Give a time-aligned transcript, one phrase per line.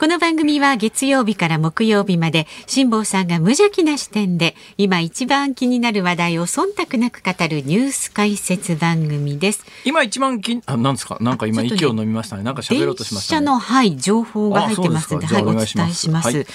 [0.00, 9.62] この番組は月曜日から木曜日まで辛坊さんが無邪気な視点で今一番気になる話題を忖度なく語るニュース解説番組です。
[9.84, 11.18] 今一番気あなんですか？
[11.20, 12.44] なんか今息を飲みましたね。
[12.44, 16.46] なんか喋ろうとしました、ね、電車のはい情報が入ってますのではいお伝えします、はい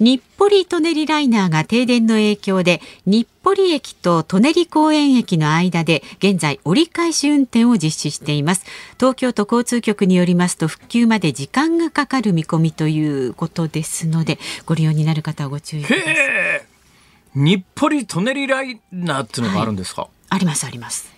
[0.00, 8.64] 日暮里舎人ライナーが停電の影響で日暮里駅と舎人公園駅の間で現在折り返し運転を実施しています。
[8.98, 16.14] 東京都交通局によりますと復旧まで時間がかかる見込みということですのでご利用になる方はご注意ください。
[17.34, 21.12] 日暮里舎人ライナーっていうのがあるんですか、はい、ありますあります。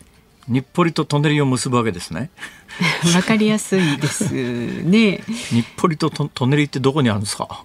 [0.48, 2.30] 日暮里と舎人を結ぶわけですね。
[3.14, 5.22] わかりやすいですね。
[5.28, 7.64] 日暮里と舎人ってどこにあるんですか？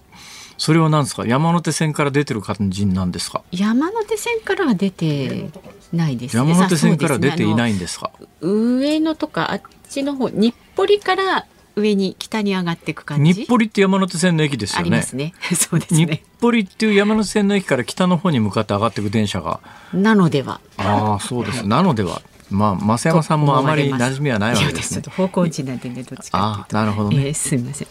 [0.62, 1.26] それは何ですか？
[1.26, 3.42] 山手線から出てる感じなんですか？
[3.50, 5.50] 山手線からは出て
[5.92, 13.32] ないです、ね、山手線から出ていないんですか、ね、上野とかあっちの方日暮里から上に北に上がっていく感じ？
[13.32, 15.04] 日暮里って山手線の駅ですよね。
[15.14, 16.06] ね そうですね。
[16.06, 19.58] 日暮里っていう山手線の駅から北の方に向かって上がっていく電車が。
[19.92, 20.60] なのでは。
[20.76, 21.66] ああ、そうです。
[21.66, 22.22] なのでは。
[22.50, 25.02] まあ、増山さんもあまり馴染みはないわけですね。
[25.10, 27.88] 方向音なんでね、どっちかなるほどね、えー、すみません。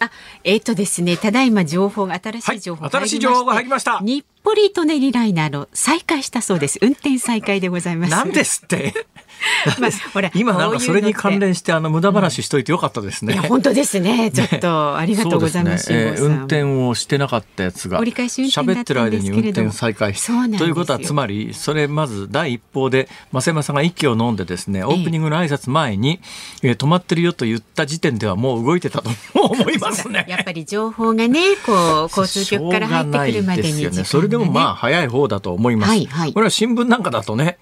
[0.00, 0.10] あ、
[0.44, 3.98] えっ、ー、とですね、ただいま情報が新しい情報が入りまし、はい、新しい情報が入りました。
[4.00, 6.78] 日暮里舎人ライナーの再開したそうです。
[6.80, 8.10] 運転再開でございます。
[8.10, 9.06] なんですって？
[9.78, 13.34] まあ、ほら今なんかそれに関連してあの無駄話しといてよかったですね。
[13.34, 14.30] うん、本当です ね。
[14.30, 15.90] ちょっとありがとうございます。
[15.90, 15.98] ね。
[15.98, 18.00] えー、運転をしてなかったやつが。
[18.00, 20.14] 喋ってる間に運転再開
[20.58, 26.20] ということはつまりそれまず第一報で増山さんが息を飲んでですねオープニングの挨拶前に、
[26.62, 30.26] えー、止まってるよと言った時点ではもう動いてたと思いますね。
[30.28, 35.90] やっぱり情報がねこう交通局から入ってくるまでに、ね、それでもまあ早い方だと思います。
[35.90, 37.58] はいはい、これは新聞なんかだとね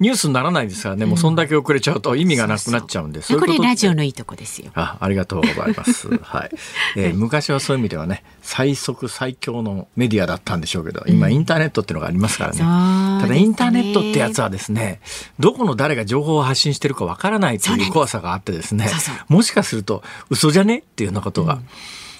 [0.00, 4.72] ニュースにならないですからね、もうそんだけ遅れちゃうと意味がなくなっちゃうんで、これラジオのいいとこですよ。
[4.74, 6.08] あ、ありがとうございます。
[6.08, 6.50] はい。
[6.96, 12.60] えー、昔はそういう意味ではね、最速最強のメディアだったんでしょうけど、今インターネットっていうのがありますからね。
[12.60, 15.00] うん、ただインターネットってやつはですね、
[15.38, 18.90] どこの誰が情報を発信してるかわからないという怖さがあってですね、
[19.28, 21.58] もしかすると嘘じゃねっていうようなことが。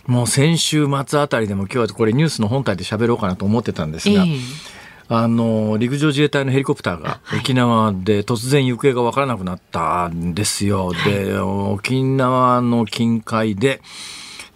[0.07, 4.80] うん、もう先週末あたりでも今日はこれニュースの本体で喋ろうかなと思ってたんですが、えー
[5.12, 10.93] あの陸上自衛隊のヘリコプターが沖縄で突然行方が分からなくなったんですよ。
[11.04, 13.82] で沖縄の近海で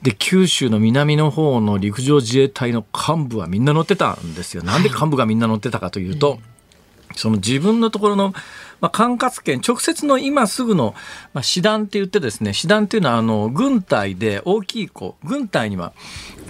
[0.02, 4.62] で九州の南の方の陸上自衛隊の幹部はみんな乗ってたんですよ。
[4.62, 6.38] なんで幹部がみんな乗ってたかというと、
[7.16, 8.32] その自分のところの
[8.84, 10.94] まあ、管轄権、直接の今すぐの、
[11.32, 15.94] まあ、師団って言ってですね、師団っていうのは、あの、軍隊で大きい、こう、軍隊には、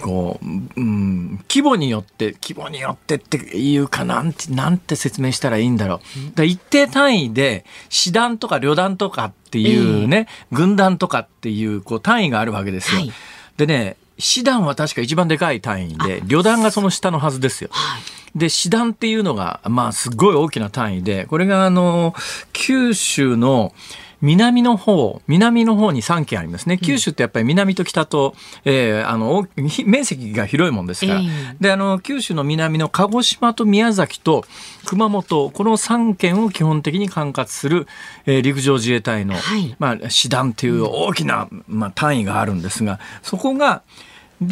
[0.05, 5.99] こう、うん、規模によって、規模によってっていうかなんて、なんて説明したらいいんだろう。
[6.35, 13.01] だ一定単位で、師団とか旅団とかっていうね、えー、軍団とかっていう、こう、単位があるわけですよ。
[13.01, 13.13] はい、
[13.57, 17.71] でね、師団は確か一番でかい単位で、旅団がその下のはずですよ。
[17.71, 18.01] はい
[18.35, 22.13] で、師団っていうのが、まあ、すごい大きな単位で、これが、あの、
[22.51, 23.73] 九州の、
[24.21, 26.77] 南の方、南の方に3県ありますね。
[26.77, 29.47] 九州ってやっぱり南と北と、えー、あの、
[29.85, 31.19] 面積が広いもんですから。
[31.19, 34.45] えー、で、あの、九州の南の鹿児島と宮崎と
[34.85, 37.87] 熊本、この3県を基本的に管轄する、
[38.25, 43.83] えー、陸上自衛隊の、はい、まあ、師団っていう大きな、まあ、単位があるんですが、そこが、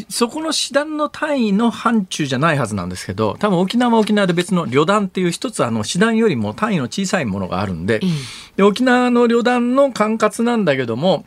[0.09, 8.09] そこの師団の単位の範疇じゃないはずなんですけど多分沖縄は沖縄で別の旅団っていう一つあの師団よりも単位の小さいものがあるんでうん、
[8.55, 11.25] で沖縄の旅団の管轄なんだけども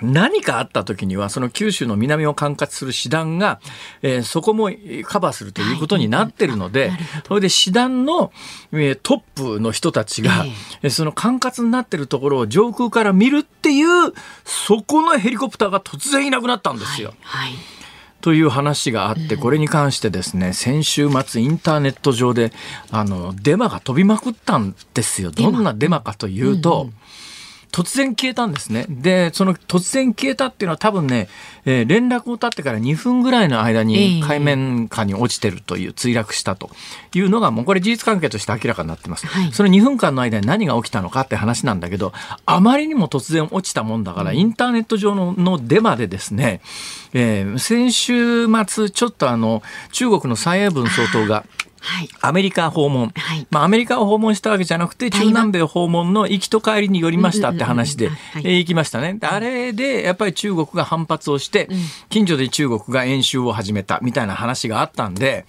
[0.00, 3.60] 何かあった時にはその九州の南を管轄する師団が、
[4.02, 4.70] えー、そこも
[5.04, 8.32] カバーするということになってるので、はい、それで師団の、
[8.72, 10.44] えー、トップの人たちが、
[10.82, 14.12] えー、その管轄になってるところを上空から見るっていう
[14.44, 17.14] そこのヘリコプターが突然いなくなったんですよ。
[17.22, 17.50] はい。
[17.50, 17.77] はい
[18.20, 22.52] という話があって、これに関してですね、先週末インターネット上で、
[22.90, 25.30] あの、デマが飛びまくったんですよ。
[25.30, 26.90] どんなデマかというと、
[27.70, 28.86] 突然消えたんですね。
[28.88, 31.28] で、その突然消えたっていうのは多分ね、
[31.64, 36.70] えー、連絡を絶ってから2分ぐらいの間に海面下に落ちてるという、墜落したと
[37.14, 39.26] いうのがもうこれ事実関係として明らかになってます。
[39.26, 42.12] はい、その2分間の間に何が起きたのかって話なんだけど、
[42.46, 46.60] あまりにも突然落ちたもんだから、インターネット上ののデマでですね、
[47.12, 49.62] えー、先週末ちょっとあの、
[49.92, 51.44] 中国の蔡英文総統が、
[51.80, 58.10] はい、アメリカ訪問、はい、まあ、アメリカを訪問したわけじゃなくて中南米訪問の行きと帰りによりましたって話で、
[58.44, 59.18] え行きましたね。
[59.22, 61.68] あれでやっぱり中国が反発をして、
[62.08, 65.46] 近所で中国が演習を始めたみたいな話があったんで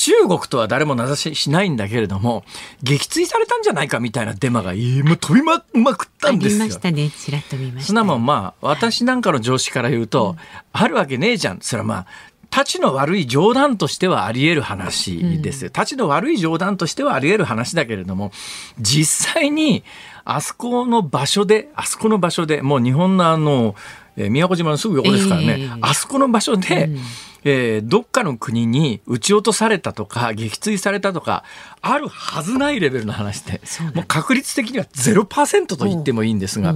[0.00, 2.42] 中国とは誰も名指ししないんだけれども
[2.82, 4.78] 撃墜されたんじゃないかみたいなデマがも
[5.12, 6.62] う飛びままくったんですよ。
[6.62, 7.10] ありましたね。
[7.10, 10.36] ちらっと見ました、そんなもんまあ私なんかの常識から言うと、
[10.72, 11.58] あるわけねえじゃん。
[11.60, 12.06] それはまあ
[12.50, 15.70] 立ちの悪い冗談としてはあり得る話ですよ。
[15.72, 18.32] 立ちの悪い冗談としてはあり得る話だけれども、
[18.78, 19.84] 実際に
[20.24, 23.76] あそこの場所で、あそこの場所で、もう日本のあの、
[24.16, 26.98] 宮古島のすぐ横ですからね、えー、あそこの場所で、うん
[27.44, 31.44] えー、どっかの国に撃ち落とされたとか撃墜されたとか
[31.80, 33.60] あるはずないレベルの話で
[33.94, 36.74] もう確率的には0%と言ってもいいんですが、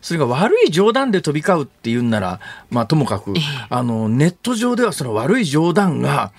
[0.00, 2.12] それが悪い冗談で飛び交うっていうん。
[2.12, 3.34] なら、まあ、ともかく、
[3.68, 6.32] あのネット上ではその悪い冗談が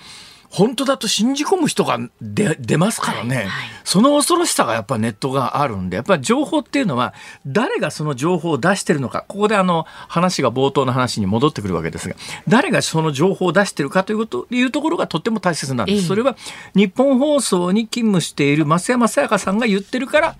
[0.54, 7.12] 本当だと信じ込む人が出出ますからね、はいはい、その恐ろしさがやっぱネットがあるんでやっぱり情報っていうのは
[7.44, 12.14] 誰がその情報を出してるのかここであの話が冒頭の話に戻ってくるわけですが
[12.46, 16.06] 誰がその情報を出してるかというこというところがとっても大切なんです。
[16.06, 16.36] それは
[16.76, 20.36] 日本放送に勤務している増山さやかさんが言ってるから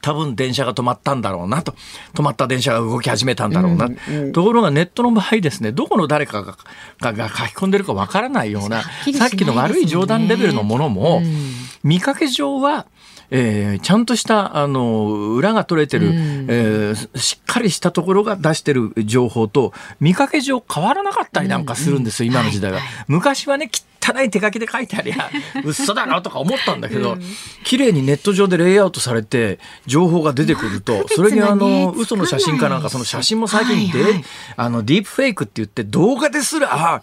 [0.00, 1.74] 多分電車が止まったんだろうなと。
[2.14, 6.56] 止まった電車が動き始めたんだろうな、うんうん、ところがネットの場合ですねどこの誰かが
[7.00, 11.52] がが書き込んでるかわからないような、ね、さっきの悪い冗談レベルのものも、うん、
[11.82, 12.86] 見かけ上は
[13.30, 16.14] えー、ちゃんとしたあの裏が取れてる、うん、
[16.48, 22.80] えー、しっかりしたところが出してる情報と見かけ上変わらなかったりなんかするんですよ、うん、今の時代は。
[23.06, 23.70] 昔はね
[24.08, 25.30] 汚い手書きで書いてありゃ
[25.64, 27.22] 嘘だなとか思ったんだけど、うん、
[27.64, 34.22] 綺麗にネット上でレイアウトされて情報が出てくると それにあの嘘の写真かなんかその写真も最近で、
[34.56, 37.02] あのディープフェイクって言って動画ですら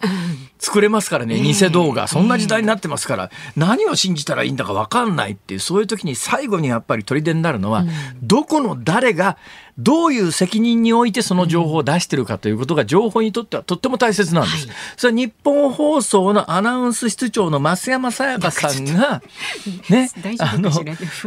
[0.58, 2.08] 作れますからね偽動画。
[2.08, 7.84] そんな時代になってますから何を信じたらいいんだか分かんないっていうそういう時に最後にやっぱり砦になるのは
[8.22, 9.36] どこの誰が
[9.78, 14.66] どういう責任においてその情報を出してるかということが情報にとってはとっても大切なんです。
[14.66, 19.22] はい、それは日本放送のアナウンス室長の増山さやかさんが、
[19.90, 20.70] ね、あの、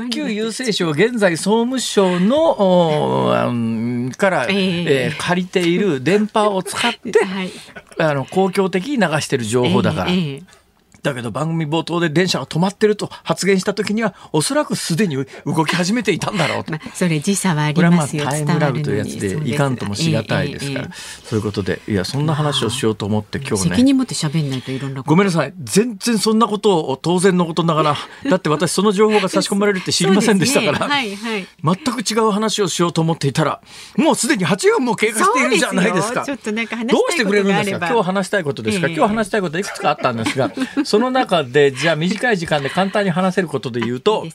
[0.10, 7.52] 旧郵政省現在総務省のから、えー、えー、借りている電波を使って、 はい、
[8.00, 10.12] あの公共的に流してる情報だから。
[10.12, 10.59] えーえー
[11.02, 15.16] だけど番組冒頭で電車が止まってると発言した時にはおそらくすでに
[15.46, 18.26] 動き始めていたんだろうと、まあ、それ時差はありますよ。
[18.26, 20.90] これはまあタイムラグというやつでいかんともしがたいですから、
[21.24, 23.70] そういうことでいやそんな話をしようと思って今日ね。
[23.72, 25.54] 責任持って喋んないといろんなごめんなさい。
[25.62, 27.98] 全然そんなことを当然のことながら。
[28.30, 30.94] だって私その情報が差し込まれるって知りませんでしたから、ね。
[30.94, 33.62] はいはい、全く違う話をしようと思っていたら
[33.98, 36.26] もうすでに8分も経過しているじゃないですか。
[36.26, 37.88] どうしてくれるんですか？
[37.88, 40.52] 今日話したいことですか、えー、今日話したいこといくつかあったんですが
[40.90, 44.32] その中でじゃあ短い時間で簡単に話せることで言うと、ね、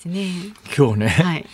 [0.78, 1.46] 今日ね、はい、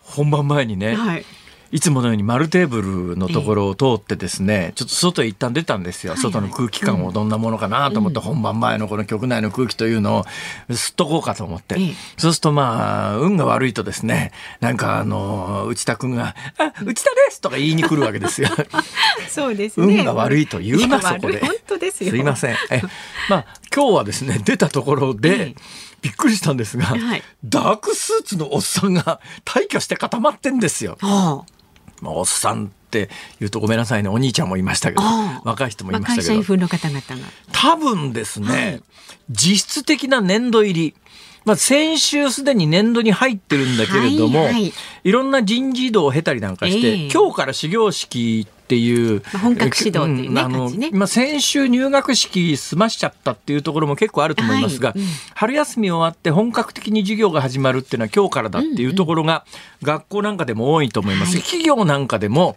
[0.00, 1.24] 本番前にね、はい。
[1.72, 10.24] いつものように丸テーブルのところを通ってですね、ちょっと外へ一旦出たんですよ、外の空気感をどんなものかなと思って、本番前のこの局内の空気というのを
[10.68, 11.76] 吸っとこうかと思って、
[12.16, 18.48] そうするとまあ運が悪いとですねなんかあの内田君が「あ内田です!」とか言いに来るわけですよ。
[19.28, 21.40] そうですね、運が悪いと言うなそこで。
[21.40, 22.10] 本当ですよ。
[22.10, 22.56] すいません。
[22.70, 22.82] え。
[23.28, 23.46] まあ
[23.76, 25.54] 今日はですね 出たところで、
[26.00, 30.96] びっくりしたんですが、はい、ダークスーツのおっさんが退去して固まってんですよ。
[31.02, 31.52] はあ。
[32.00, 35.02] まあ、おっさんって言うとごめんなさいねお兄ちゃんもいましたけど
[35.44, 37.16] 若い人もいましたけど、まあ、の方々が。
[37.52, 38.82] 多分ですね、はい、
[39.30, 40.94] 実質的な年度入り。
[41.44, 44.72] まあ、先週すでに年度に入ってるんだけれども、はいはい、
[45.04, 59.44] いろんな人事異動を経たりなんかして、えー、今日から始業式っていう、まあ、本格指導っていうね、あの、ね、まあ、先週入学式済ましちゃったっていうところも結構あると思いますが、はいうん、春休み終わって本格的に授業が始まるっていうのは今日からだっていうところが、
[59.82, 61.38] 学校なんかでも多いと思います。
[61.38, 62.56] 企業なんかでも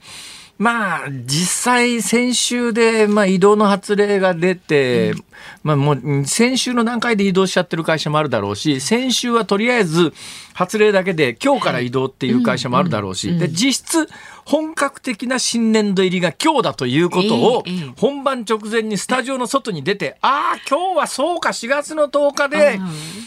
[0.60, 5.24] まあ、実際先週で、まあ、移動の発令が出て、うん、
[5.64, 10.14] まあ、もう先週の段階で移動しちゃってる会社もあるだろうし、先週はとりあえず
[10.54, 14.10] 発令だけで今日から移動っていう会社もあるだろうし、で実質
[14.50, 17.64] 本格的な新年度入りが今日だということを、
[17.98, 22.80] 本番直前にスタジオの外に出て、ああ、今日はそうか、4月の10日で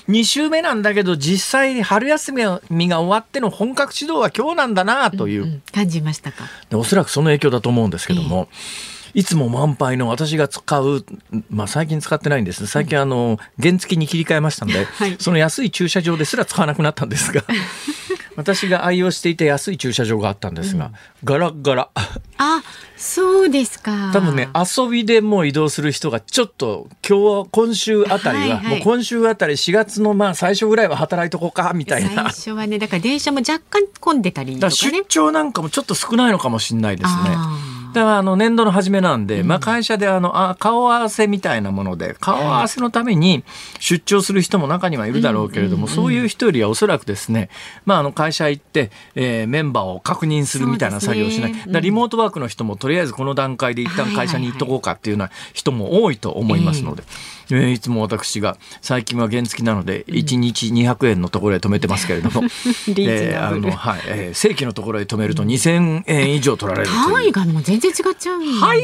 [0.08, 2.42] 2週目なんだけど、実際に春休み
[2.88, 6.42] が終わっての本格指導は今日なんだなという、うんうん、感じましたか？
[6.72, 8.48] おそらくその影響だと思うんですけども。
[9.14, 11.04] いつも満杯の私が使う、
[11.50, 12.66] まあ、最近使ってないんです。
[12.66, 17.44] 最近あの原付に切り替えましたので、 はい、その安い駐車場ですら使わなくなったんですが
[18.36, 20.92] 私が愛用していた安い駐車場があったんですが、うん、
[21.24, 21.90] ガラガラ。
[22.38, 22.62] あ、
[22.96, 24.10] そうですか。
[24.12, 32.08] 多分ね、遊びでもう移動する人がちょっと今日、今週あたりは、はいはい、もう今週あたり4月のまあ最初ぐらいは働いとこうか、みたいな。
[32.08, 37.36] 最初はね、だから電車も若干混んでたりとか、ね、出張なんかもちょっと少ないのかもしれないですね。
[37.92, 43.44] だからあの年度の初めなんで、まあ、会社であのあ顔合わせみたいなもので顔合わせのために
[43.80, 47.50] 出張する人も中にはいるだろうけれども、そういう人よりはおそらくですね、
[47.84, 57.02] まあ、あの会社行って、えー、メンバーを確認するみたいな作業をしない、ね、リモートワークの人もとりあえずこの段階で一旦会社に行っとこうかっていうような人も多いと思いますので。
[57.50, 62.42] えー、いつも私が最近は原付なので1日200円のところへ止めてますけれども、
[62.88, 67.12] えー、あのはいえー、正規のところへ止めると2000円以上取られるという。
[67.12, 68.58] 単位がもう全然違っちゃうんですね。
[68.60, 68.82] はい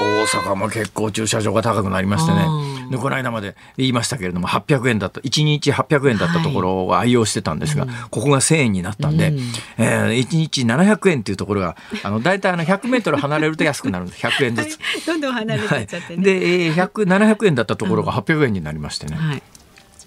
[0.00, 2.46] 大阪も結構駐車場が高くなりましてね。
[2.90, 9.38] でこの間まで言いましたけれども800円だった1日800円だったところを愛用してたんですが、はい、ここが1000円になったんで、うん、
[9.78, 14.26] えー、1日700円っていうところがあの大体あの100メートル離れると安くなるんです。
[14.26, 14.78] 100円ずつ。
[15.06, 16.30] どんどん離れてっちゃって、ね。
[16.30, 19.16] はい、で、えー、700円だったところが800円になりましてね。
[19.16, 19.42] はい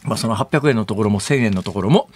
[0.04, 2.10] まあ、その800円のところも1000円のところも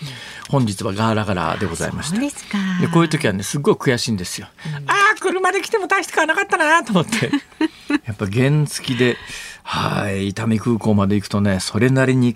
[0.49, 2.19] 本日はガラガラでございました。
[2.19, 4.47] でこういう時はねすごい悔しいんですよ、
[4.79, 7.31] うん、ああ車で来ても大して変わらなかったなと思って。
[8.05, 9.17] やっぱ原付で
[9.63, 12.35] はい伊丹空港まで行くとねそれなりに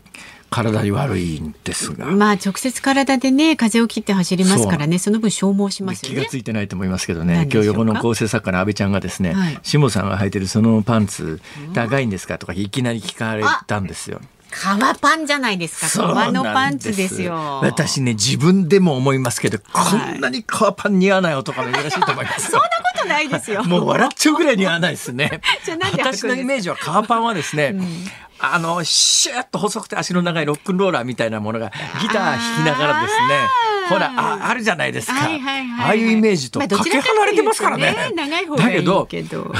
[0.49, 2.05] 体に悪いんですが。
[2.07, 11.39] まあ直接体でね風を切って走りますからねその分消耗します、ね、気がついてないと思いますけどね今日横の構成作家の安倍ちゃんがですね、はい、下さんが履いてるそのパンツ
[11.73, 12.37] 高いんですか？
[12.37, 14.21] とかいきなり聞かれたんですよ。
[14.51, 16.07] 革パンじゃないですか。
[16.07, 17.59] 革のパンツですよ。
[17.61, 19.81] 私ね、自分でも思いますけど、こ
[20.15, 22.49] んなに革パン似合わない男が珍しいと思います。
[22.51, 23.63] そんなことないですよ。
[23.63, 25.41] もう笑っちゃうぐらい似合わないですね。
[25.97, 28.05] 私のイメージは革パンはですね、うん
[28.41, 33.49] あの、シューッと細くて足の長いロックンローラーみたいなものがギター弾きながらですね、
[33.89, 35.85] ほら、ああるじゃないですか、はいはいはい。
[35.87, 37.93] ああいうイメージとかけ離れてますからね。
[37.97, 38.75] まあ、長い方がいい
[39.07, 39.55] けど。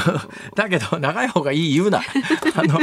[0.56, 2.00] だけど、長い方がいい言うな。
[2.56, 2.80] あの、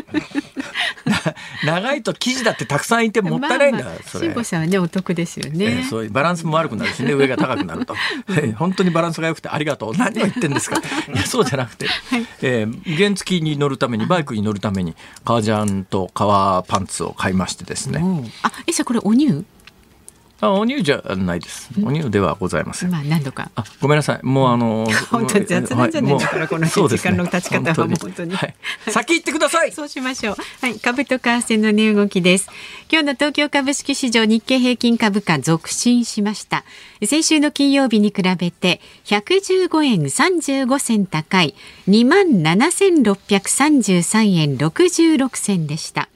[1.64, 4.28] 長いと生地だってたくさんいてもったいないんだ、まあまあ、それ。
[4.28, 7.94] 辛さんはね、お得ですよね、えー、そういうバランスも悪くなるしね、 上が高くなると。
[8.28, 9.96] えー、本当にバランスが良くてありがとう。
[9.96, 10.76] 何を言ってんですか。
[11.12, 18.02] いや、そうじゃなくて、はい、えー、原付に乗るために、バイクに乗るために、革ジャンと革パンツを買いましてですね。
[18.42, 19.44] あ、え、じゃこれお乳？
[20.40, 21.70] あ、お乳じゃないです。
[21.82, 22.90] お乳ではございません。
[22.90, 23.50] まあ、何度か。
[23.54, 24.26] あ、ごめんなさい。
[24.26, 24.86] もう、あの。
[25.10, 28.34] 本当雑なんじゃないから、この時間の立ち方は本当に。
[28.34, 28.54] はい、
[28.88, 29.72] 先行ってください。
[29.72, 30.36] そうしましょう。
[30.60, 32.48] はい、株と為替の値動きです。
[32.90, 36.64] 今日の東京株式市場日経平均株価続伸しました。
[37.04, 41.54] 先週の金曜日に比べて115円35銭高い
[41.88, 46.08] 2万7633円66銭でした。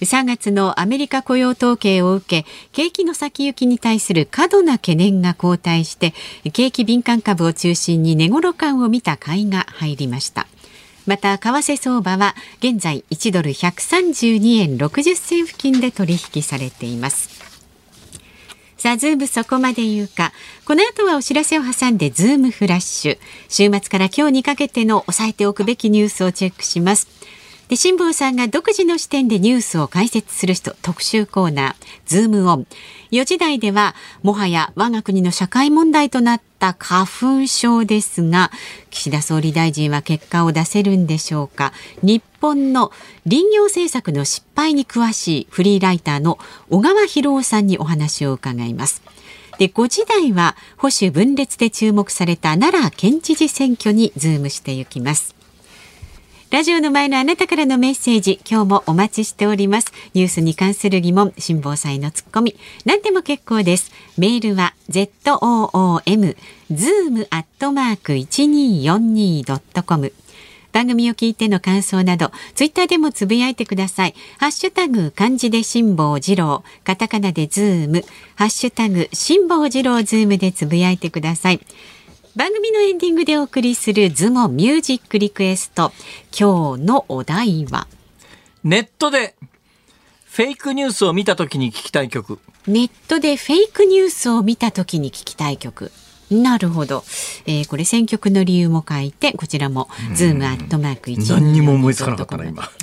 [0.00, 6.14] 3月のアメリカ雇用統計を受け景気の先行きに対する過度な懸念が後退して
[6.52, 10.46] 景気敏感株を中心に値頃感を見た買いが入りました
[11.06, 17.40] また為替相場は現在1ドル132円60銭付近で取引されています
[18.80, 20.32] さあ、ズームそこまで言うか。
[20.64, 23.18] この後はお知らせを挟んで、ズームフラッシュ。
[23.50, 27.06] 週末から今日にかけての押さえておくべきニュースをチェックします。
[27.70, 32.66] で辛坊さんが独自の視点でニュースを解説する人特集コーナーズームオン。
[33.12, 38.50] 4時台ではもはや我が国の社会問題となった花粉症ですが
[38.90, 41.72] 岸田総理大臣は結果を出せるんでしょうか。
[42.02, 42.90] 日本の
[43.24, 49.00] 林業政策の失敗に詳しいフリーライターの小川博夫さんにお話を伺います。
[49.58, 55.36] で5時台は保守分裂で注目された奈良県知事選挙にズームしていきます。
[56.50, 59.92] ラジオの前のあなたからのメッセージ、今日もお待ちしております。
[60.14, 63.92] ニュースに関する疑問、辛坊さんへのツッコミ、何でも結構です。
[64.18, 66.36] メールは zoom
[66.72, 70.12] zoom アットマーク 1242.com
[70.72, 74.16] 番組を聞いての感想など、ツイッターでもつぶやいてください。
[74.38, 78.04] ハッシュタグ漢字で辛坊治郎、カタカナでズーム、
[78.34, 81.60] ハッシュタグ辛坊治郎ズームでつぶやいてください。
[82.36, 85.92] 番組のエンディングでお送りするズモミュージックリクエスト
[86.30, 87.88] 今日のお題は？
[88.62, 89.34] ネットで
[90.26, 92.38] フェイクニュースを見た時に聞きたい曲。
[92.68, 95.90] ネットでフェイクニュースを見た時に聞きたい曲
[96.30, 97.04] なるほど、
[97.46, 102.68] えー、これ選曲の理由も書いてこちらもズームアットマーク一何にも思いつかなかったな今。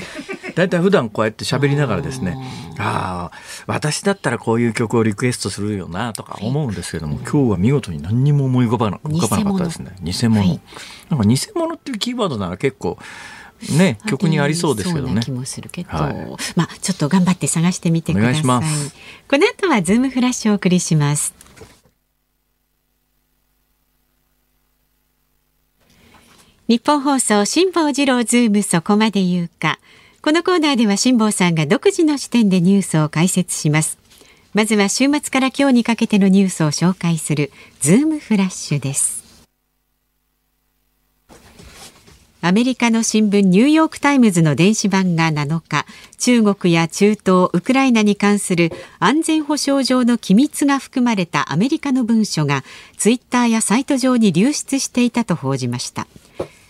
[0.56, 2.36] だいたい普段こうやって喋りながらですね
[2.80, 3.38] ああ
[3.68, 9.96] 私だったらこういう曲をリクエストするよなとか思うんですけども、今日は見事に何にも思い浮かばな浮かばなかったですね。
[10.01, 10.60] 偽物、はい、
[11.10, 12.98] なんか偽物っていうキーワードなら結構
[13.77, 15.22] ね、曲にありそうですけどね。
[15.22, 16.16] 気もするけど、はい、
[16.56, 18.39] まあちょっと頑張って探してみてください。
[18.39, 18.62] いこの
[19.48, 21.34] 後はズームフラッシュをお送りします。
[26.68, 29.80] ニッポン放送辛坊治郎ズームそこまで言うか。
[30.22, 33.98] このコーナーでは辛坊さんが独自の視点でニュースを解説します。
[34.54, 39.24] まずは週末から今日にかけてのニュースを紹介するズームフラッシュです。
[42.42, 45.86] アメリカの新聞ニューヨークタイムズの電子版が7日、
[46.18, 52.66] 中国や中東、ウクライナに関する安全保障上の機密が含まれたアメリカの文書が
[52.98, 56.08] ツイッターやサイト上に流出していたと報じました。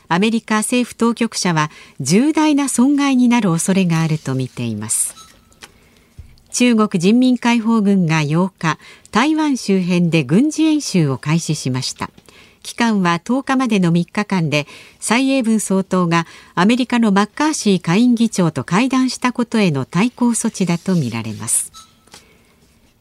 [0.07, 5.15] アメリカ政府当局者は重大な損害になる恐れがあると見ています。
[6.51, 8.79] 中国人民解放軍が8日、
[9.11, 12.09] 台湾周辺で軍事演習を開始しました。
[12.67, 14.67] 期間は10日までの3日間で
[14.99, 21.71] 蔡英文総統がアメリカのマッカーシー下院議長と会談したことへの対抗措置だとみられます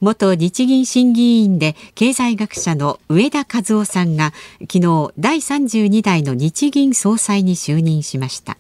[0.01, 8.59] 元日銀審議員で経済学者の上田和夫さんが昨日第32代の日銀総裁に就任しました。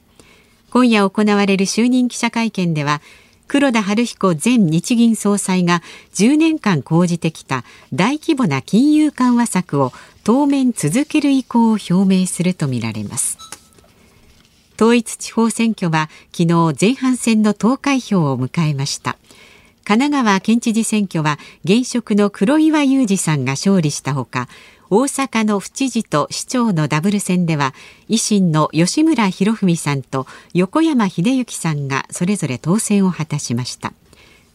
[0.70, 3.02] 今夜行われる就任記者会見では
[3.48, 5.82] 黒田晴彦前日銀総裁が
[6.14, 9.92] 10年間講じてきた大規模な金融緩和策を
[10.24, 13.38] 当面続ける意向を表明するとみられます。
[14.76, 19.16] 統一地方選挙は昨日前半戦の投開票を迎えました。
[19.86, 24.48] 神奈川県知事選挙は現職の黒岩祐二さんが勝利したほか
[24.90, 27.72] 大阪の府知事と市長のダブル選では
[28.08, 33.92] 維新の吉村博文さんと横山秀幸さんがそれぞれ当選を果たしました。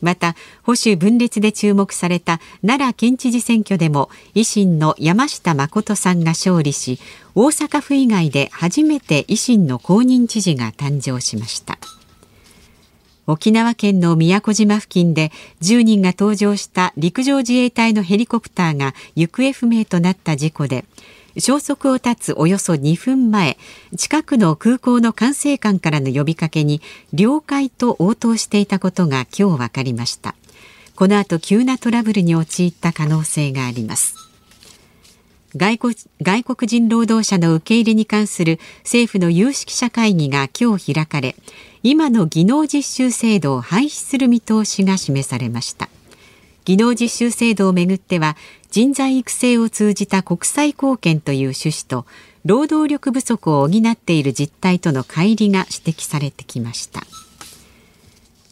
[0.02, 7.00] また保守分裂で注目された奈良県知事選挙でも維新の山下誠さんが勝利し
[7.36, 11.78] 大阪府以外で初めて維新の公認知事が誕生しました。
[13.28, 20.86] 沖縄県の宮古島付近で10人が搭乗した陸上自衛隊のヘリコプターが行方不明となった事故で
[21.38, 23.58] 消息を絶つおよそ2分前
[23.96, 26.82] 近くの空港の管制官からの呼びかけに
[27.14, 30.36] 了解と応答していたことが今日分かりました。
[30.96, 34.31] この後急なトラブルに陥った可能性があります。
[35.56, 41.36] 外国外国人労働者の受け入れに関する政府の有識者会議が今日開かれ
[41.84, 45.90] 今の技能実習制度を廃止する見通しが示されました。
[46.64, 48.38] 技能実習制度をめぐっては
[48.70, 52.06] 人材育成を通じた国際貢献という趣旨と
[52.46, 57.02] 労働力不足を補っている実態との乖離が指摘されてきました。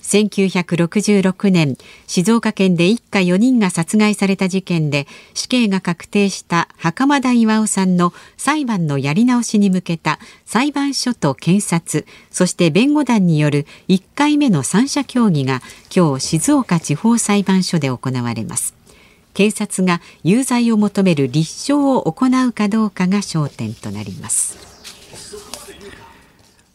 [0.10, 15.62] 1966年静岡県で一家4人が殺害された事件で死刑が確定した袴田巌さんの裁判のやり直しに向けた裁判所と検察そして弁護団による1回目の三者協議が
[15.96, 18.80] 今日静岡地方裁判所で行われます。
[19.34, 24.79] 検察が有罪を求める立証を行うかどうかが焦点となります。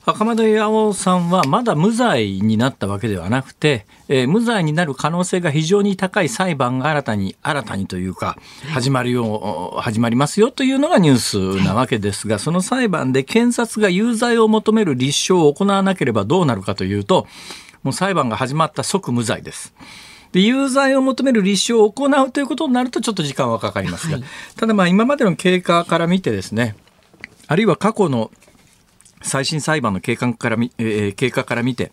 [0.04, 8.36] 袴田巌さんはまだ無罪になったわけではなくて、えー、無罪になる可能性が非常に高い裁判が新たに新たにというか
[8.68, 17.26] 始まるよ始まりますよというのがニュースなわけですが、その裁判で検察が有罪を求める立証を行わなければどうなるかというと
[17.82, 19.74] もう裁判が始まった即無罪です。
[20.32, 24.24] で有罪を求める立証を行うということになるとちょっと時間はかかりますが、はい、
[24.56, 26.76] ただまあ今までの経過から見てですね
[27.46, 28.30] あるいは過去の
[29.24, 31.90] 最新裁判の経過からえー、経過から見て、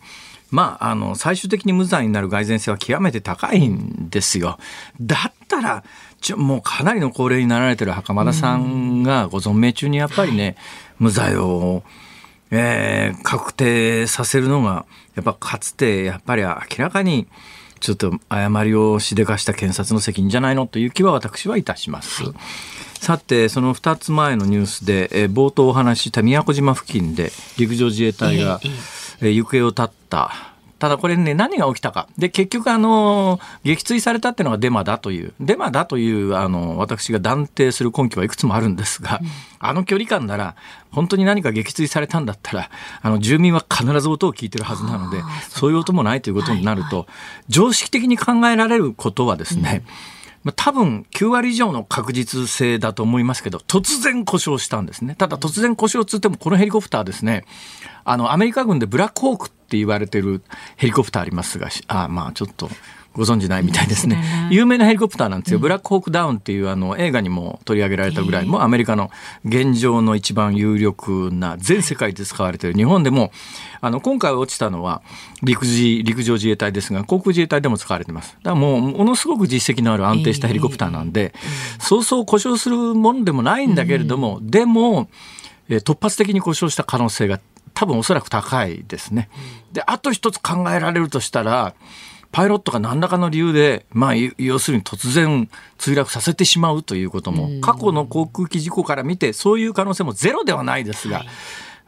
[0.50, 4.58] まあ、あの、最終的に無罪になる蓋然性は極めて高いんですよ。
[5.00, 5.82] だったら、
[6.20, 10.56] ちょもうかなりの高齢になられてる袴田さんがご存命中にやっぱりね、
[10.98, 11.82] 無罪を、
[12.50, 17.26] えー、確定させるのが、やっぱかつて、やっぱり明らかに、
[17.80, 22.24] ちょっと誤りをしでかした検察の責任じゃないのという気は私はいたします。
[22.24, 22.34] はい
[23.02, 28.60] さてその2つ前のニュースで、えー、冒頭お話した宮古島付近で陸上自衛隊が、
[29.20, 30.30] えー、行方を絶った。
[30.78, 32.08] ただこれね、何が起きたか。
[32.16, 40.54] で、結局あの、撃墜されたっていうのがデマだという、デマだという、あの、私が断定する根拠はいくつもあるんですが、うん、あの距離感なら、
[40.92, 47.06] 本当に何か撃墜されたんだったら、あの、住民は必ず音を聞いてるはずなので、そういう音もないということになると、はいはい、
[47.48, 55.14] 常識的に考えられることはですね、うんまあ、多分9割以上の確実性だと思いますけど、突然故障したんですね。
[55.14, 57.44] ただ突然故障つっても、このヘリコプターですね、
[58.04, 60.42] あの、アメリカ軍でブラックホークって言われてる
[60.76, 62.68] ヘリコプターありますが、あまあちょっと、
[63.14, 64.48] ご存知ないみたいですね。
[64.50, 65.58] 有名なヘリコプターなんですよ。
[65.58, 69.10] ブラックホークダウンっていうあの映画にも取り上げられたぐらい、もうアメリカの
[69.44, 73.32] 現状の一番有力な全世界で使われている日本でも
[73.80, 75.02] あの今回落ちたのは
[75.42, 78.36] 陸自陸上自衛隊ですが航空自衛隊でも使われてます。
[78.42, 81.34] だからもうものすごく実績のある安定したヘリコプターなんで、
[81.78, 85.08] そうそう故障するものでもないんだけれども、でも
[85.68, 87.40] え突発的に故障した可能性が
[87.74, 89.28] 多分おそらく高いですね。
[89.72, 91.74] であと一つ考えられるとしたら
[92.32, 101.28] パイロットが何らかの理由で、まあ、要するに突然墜落させてしまうということも、過去の航空機事故から見て、そういう可能性もゼロではないですが、はい、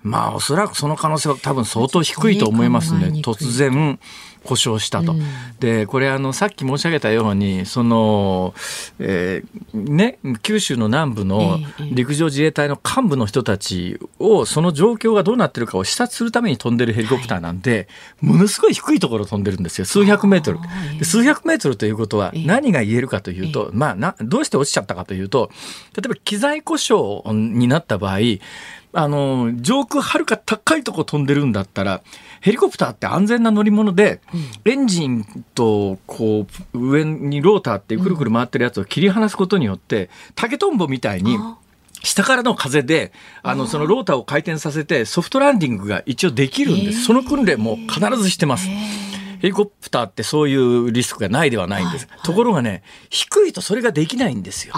[0.03, 3.07] まあ、おそらくその可能性は多分相当低いと思いますね。
[3.23, 3.99] 突然、
[4.45, 5.13] 故障したと。
[5.13, 5.23] うん、
[5.59, 8.55] でこれあのさっき申し上げたようにその、
[8.99, 11.59] えー、ね、九州の南部の
[11.93, 17.89] 陸上自衛隊の幹部の人たちをその状況がどうなってるかを視察するために飛んでるヘリコプターなんで、
[18.23, 19.85] はい、ものすごい低いところを飛んでるんですよ。
[19.85, 20.59] 数百メートル。
[20.99, 25.51] で数百メートルということは何が言えるかというと、まあなどうして落ちちゃったかというと
[25.97, 28.19] 例えば機材故障になった場合
[28.97, 32.03] あの上空はるか高いとこ飛んでるんだったら
[32.45, 41.39] ヘリコプターって安全な乗り物で、うん、エンジンとこう上にローターってくるくる回ってるやつを切り離すことによって、竹とんぼみたいに
[42.03, 48.69] 下からの風であのそのローターを回転させてソフトランディングが一応できるんです、その訓練も必ずしてます。
[49.45, 52.07] ヘリコプターってそういうリスクがないではないんです。
[52.07, 54.73] はいはい、ところがね、低いとそれができないんですよ。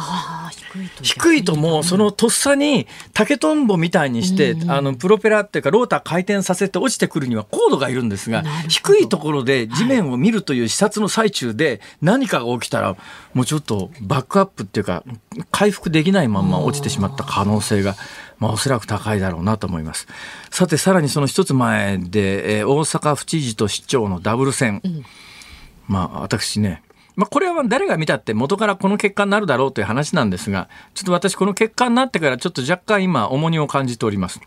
[1.03, 12.97] 低いともうそのとっさに竹とんぼみたいにして、うんうん、あのプロペラっていうかローター回転させて落ちてくるには高度がいるんですが、低いところで地面を見るという視察の最中で何かが起きたら、
[13.35, 15.05] もうちょっとバックアップっていうか
[15.53, 17.95] 回復できないまま落ちてしまった可能性が。
[18.39, 20.07] まあ、おそらく高いだろうなと思います。
[20.51, 24.81] さて、さらにその一つ前で、えー、大阪府知事と市長のダブル選。
[24.85, 25.05] うん、
[25.89, 26.83] まあ、私ね、
[27.17, 34.41] まあ、これは誰が見たって元からこの結果になるだろうという話なんですが、ちょっと私この結果になってからちょっと若干今重荷を感じております。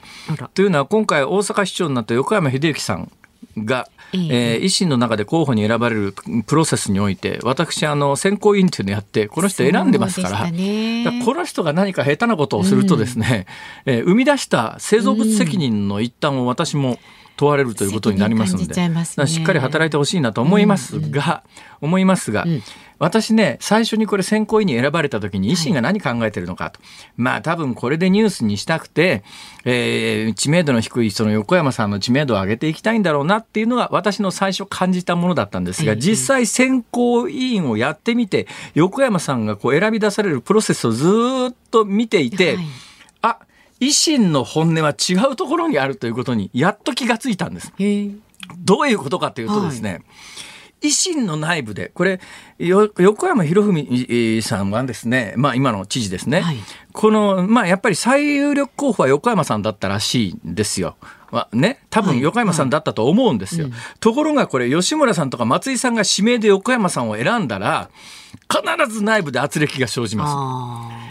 [0.53, 3.11] というのは今回大阪市長になった横山秀幸さん
[3.57, 6.13] が、えー、維新の中で候補に選ばれる
[6.45, 13.45] プロセスにおいて私あの選考委員っていうのをやってこの人選んでますから、ね、この人が何か下手なことをするとですね、
[13.85, 16.97] うん、えー、生み出した製造物責任の一端を私も
[17.39, 21.43] 問われるということになりますので、ね、しっかり働いてほしいなと思いますが、
[21.81, 22.61] うん、思いますが、うん、
[22.99, 29.23] 私ね最初にこれ選考委員に選ばれた時に維新が何考えてるのかと、はい、まあ多分これでニュースにしたくて、
[29.65, 41.07] えー、知名度の低いその横山さんの知名度を上げていきたいんだろうなっていうのが私の最初感じたものだったんですが、実際選考委員をやってみて横山さんがこう選び出されるプロセスをず
[41.51, 42.65] っと見ていて、はい、
[43.21, 43.39] あ
[43.79, 47.71] 維新の本音は違うところにあるということにやっと気がついたんです。
[48.57, 50.01] どういうことかというとですね、はい
[50.81, 52.19] 維新の内部で、これ、
[52.57, 56.57] 横山博文さんはですね、まあ今の知事ですね、はい、
[56.93, 60.95] この、まあやっぱり最有力候補は横山さんだったらしいんですよ。
[61.31, 63.65] まあ、ね、多分横山さんだったと思うんですよ。
[63.65, 67.89] はいはいうん、ところがこれ、吉村さんとか松井さんが指名で横山さんを選んだら、
[68.49, 70.27] 必ず内部で圧力が生じま
[71.01, 71.08] す。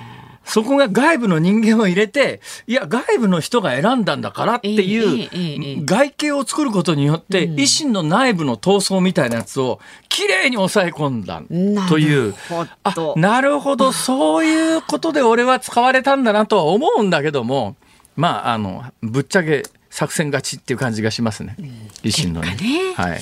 [0.49, 11.43] そこが外部の人間を入れて、いや、外部の人が選んだんだからっていう外形を作ることによって、維新の内部の闘争みたいなやつをきれいに抑え込んだ
[11.89, 12.35] という。
[12.83, 17.77] あ、なるほど、そういうことで俺は使われたんだなとは思うんだけども、
[18.17, 21.57] まあ、あの、ぶっちゃけ作戦勝ちっていう感じがしますね。
[22.03, 22.57] 維新のね。
[22.57, 23.21] ねはい。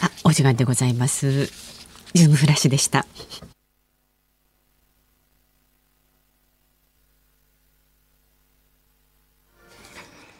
[0.00, 1.46] あ、お時間でございます。
[2.14, 3.06] ズームフラッシュでした。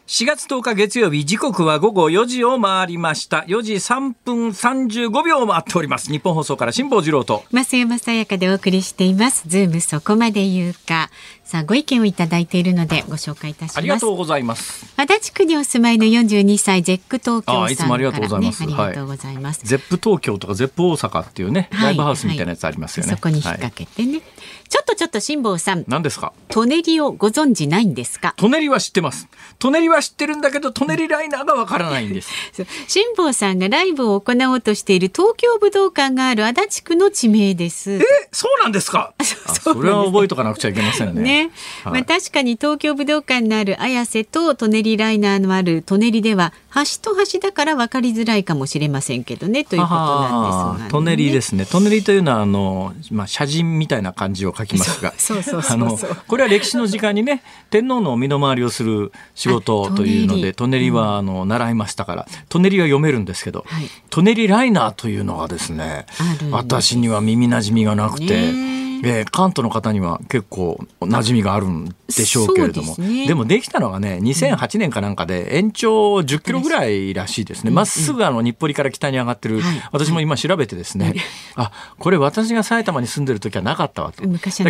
[0.09, 3.45] 4月10日月曜日時刻は午後4時を回りました。
[3.47, 6.11] 4時3分35秒回っております。
[6.11, 7.45] ニッポン放送から辛坊治郎と。
[7.53, 9.47] 増山さやかでお送りしています。
[9.47, 11.11] ズームそこまで言うか。
[11.45, 13.79] さあご意見をいただいているのでご紹介いたします。
[13.79, 14.87] ありがとうございます。
[14.97, 24.23] 足立区にお住まいの42歳 Zepp 東京さんから、ね、いつもありがとうございます、ありがとうございます、はい、 Zepp 東京とか Zepp 大阪っていうね、はい、ライブハウスみたいなやつありますよね、はい、そこに引っ掛けてね、はい、
[24.69, 25.85] ちょっとちょっと辛坊さん。
[25.89, 26.33] 何ですか？
[26.49, 28.35] 舎人をご存知ないんですか？
[28.37, 29.29] 舎人は知ってます。
[29.59, 32.31] トネリは知ってるんだけどトネリライナーがわからないんです。
[32.89, 37.93] 辛坊さんがライブを行おうとしている東京武道館がある足立区の地名です。
[37.93, 38.01] え？
[38.33, 39.15] そうなんですか？
[39.65, 41.23] それは覚えとかなくちゃいけませんね。
[41.23, 41.51] ね、
[41.85, 51.65] まあ確かに東京武道館のある綾瀬と舎人ライナーのある舎人では端と端だから分かりづらいかもしれませんけどねということなんですが、ね、舎人ですね。
[51.65, 55.13] 舎人というのはあの、まあ、写真みたいな感じを書きますが。
[56.27, 62.27] これは歴史の時間にね天皇の身の回りをする仕事というので舎人はあの習いましたから。
[62.51, 63.65] 舎人は読めるんですけど
[64.13, 66.07] 舎人ライナーというのはですね
[66.51, 68.79] 私には耳なじみがなくて。
[69.05, 77.71] えー、関東の方には結構馴染みがあるんでしょうけれども、ね、でもできたのがね2008年かなんかで延長10キロぐらいらしいですね。
[77.71, 81.17] ま、っすぐあの日暮里から北に上がってる、はい、私も今調べてですね、はい、
[81.57, 84.23] あこれ私が埼玉に住んでる時はなかったわと。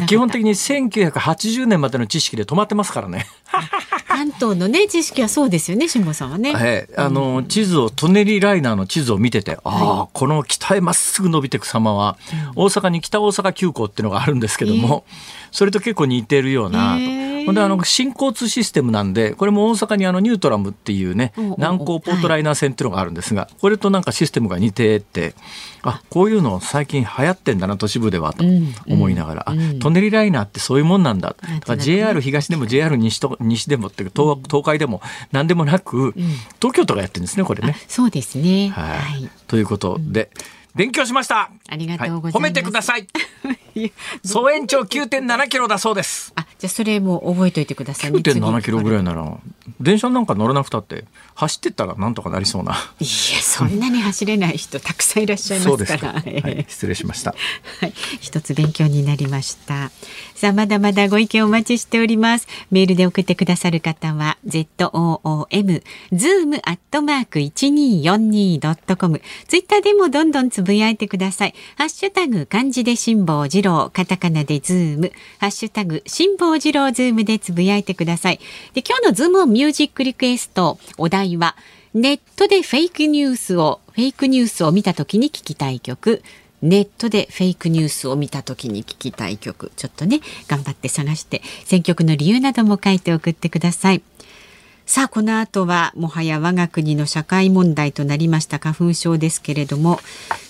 [0.07, 3.27] 基本的に1980年までの知識で止まってますからね。
[4.09, 12.18] 関東のね知識はそうですよね辛坊さんはね、はい、あの、地図をトネリライナーの地図を見てて、ああこの北へまっすぐ伸びていく様は、
[12.57, 15.05] 大阪に北大阪急行っていうのがあるんですけども、
[15.53, 17.27] それと結構似てるようなと。
[17.48, 25.34] ほんであの新交通システムなんでこれも大阪にあのニュートラムっていうね南港ポートライナー線っていうのがあるんですが、これとなんかシステムが似てて
[25.82, 28.44] あこういうの最近流行ってんだな都市部ではと
[28.87, 31.37] 思いながら、うんうん、あトネリライナーってそういうもんなんだ。
[31.40, 35.00] だから JR 東でも JR 西と西でもっていう東東海でも
[35.32, 36.12] 何でもなく、
[36.61, 37.76] 東京都がやってるんですねこれね。
[37.88, 40.30] そうですね、はい、ということで。
[40.78, 41.50] 勉強しました。
[41.68, 42.34] ありがとうございます。
[42.36, 43.08] はい、褒めてください。
[44.24, 46.32] 総延長9.7キロだそうです。
[46.36, 48.18] あ、じゃあそれも覚えておいてください、ね。
[48.20, 49.38] 9.7キロぐらいなら
[49.80, 52.72] 電車なんか乗らなくたって走ってったらなんとかなりそうな。
[53.00, 53.08] いや
[53.42, 56.12] そんなに走れない人たくさんいらっしゃいますから。
[56.12, 57.34] はい、失礼しました。
[57.80, 59.90] はい、一つ勉強になりました。
[60.34, 62.46] さあまだまだご意見お待ちしております。
[62.70, 69.20] メールで送ってくださる方は z o o m zoom アットマーク一二四二ドットコム。
[69.46, 71.54] ツイッターでもどんどんつぶぶやいてください。
[71.76, 78.40] ハッシュタグ漢字で辛坊治郎、カタカナでズーム、ハッシュタグ辛坊治郎ズームでつぶやいてください。
[78.74, 81.57] で今日のズームミュージックリクエストお題は
[81.94, 86.22] ネットでフェイクニュースをフェイクニュースを見た時に聞きたい曲。
[86.61, 94.02] ネットでフェイクニュースを見た時に聞きたい曲ちょっとね頑張って探して選曲の理由なども書いて送ってください。
[94.88, 100.01] さあこの後はもはや我が国の社会問題となりました花粉症ですけれども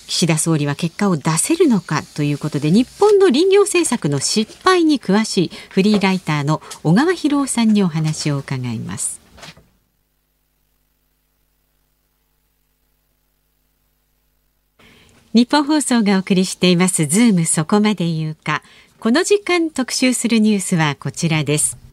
[0.07, 9.19] 岸田総理は結果を出せるのかということで日本の林業政策の失敗に詳しいフリーライターの小川博夫さんにお話を伺います。
[15.33, 18.63] 日本放送がお送りしていますズームそこまで言うか。
[19.01, 21.88] この時間特集するニュースはこちらです。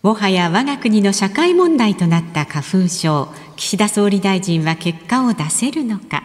[0.00, 6.22] もはや我が国の社会問題となった花粉症岸田総理大臣は結果を出せるのか。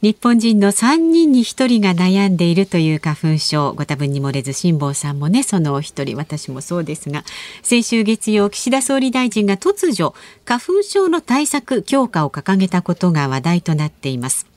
[0.00, 7.24] 日本人の3人に1人が悩んでいるという花粉症ご多分に漏れず辛坊さんもねそのお一人私もそうですが
[7.64, 14.47] 先週月曜岸田総理大臣が突如花粉症の対策強化を掲げたことが話題となっています。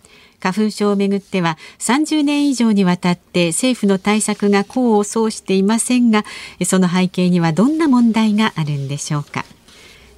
[0.42, 6.26] 花粉症をめぐっては30年以上にわたって政府の対策が功を奏していませんが
[6.66, 9.46] その背景にはどんな問題があるんでしょうか。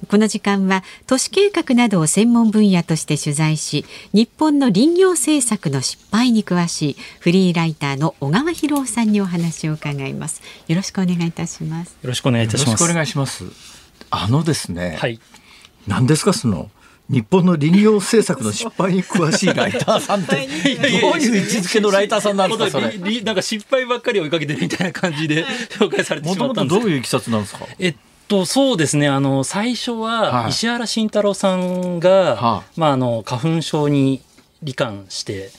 [0.04, 10.42] この時間は都市計画などを専門分野として取材し日本の林業政策の失敗に詳しいフリーライターの小川博夫さんにお話を伺います。
[10.68, 11.96] よろしくお願いいたします。
[12.02, 12.84] よろしくお願いいたします。
[12.84, 13.44] お願いします。
[14.10, 15.20] あのですねはい。
[15.86, 16.70] 何ですかその
[17.10, 22.96] 日本の林業政策の失敗に詳しいライターさんってどういう位置づけのライターさんなんですかそれ。
[23.20, 25.44] なんか失敗ばっかり追いかけてるみたいな感じで
[25.78, 27.66] 紹介されてしまったんですどういういきさつなんですか？
[27.78, 27.94] えっ
[28.26, 29.06] とそうですね。
[29.08, 34.22] あの最初は石原慎太郎さんが、はい、まあ、あの花粉症に
[34.64, 35.50] 罹患して、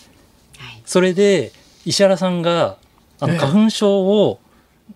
[0.83, 1.51] それで
[1.85, 2.77] 石原さんが
[3.19, 4.39] あの花粉症を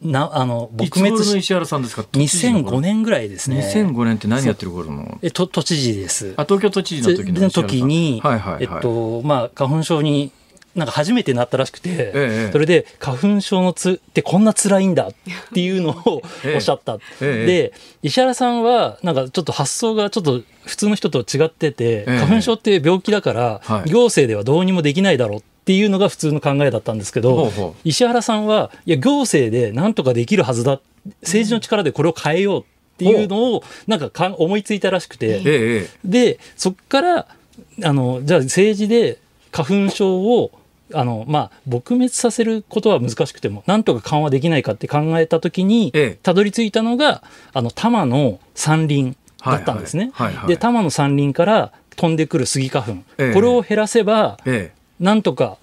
[0.01, 3.59] なあの撲滅し石原さんですか？2005年ぐらいですね。
[3.59, 5.19] 2005年って何やってる頃の？
[5.21, 6.33] えと都知事です。
[6.38, 10.31] あ東京都知事の時の時に、はいはいはい、えっとまあ花粉症に
[10.75, 15.13] なんか初めてなったらしくて、ええ、それで花粉症のつってこんな辛いんだっ
[15.53, 16.21] ていうのを
[16.55, 30.82] おっしゃった、え、で石原さんはなんかちょっと発想がちょっと普通の人と違ってて、花粉症って病気だから、行政ではどうにもできないだろうっていうのが普通の考えだったんですけど、石原さんはいや行政でなんとかできるはずだ。
[31.21, 32.63] 政治の力でこれを変えようっ
[32.97, 37.27] ていうのをなんかか思いついたらしくて、でそこから
[37.84, 39.19] あのじゃあ政治で
[39.51, 40.49] 花粉症を
[40.91, 47.21] あのまあ、撲滅させることは難しくてもなんとか緩和できないかって考えた時に、たどり着いたのが
[47.53, 50.12] あの多摩の山林だったんですね。
[50.47, 54.71] で多摩の山林から飛んでくるスギ花粉、えこれを減らせば、え。
[54.99, 55.58] なんとか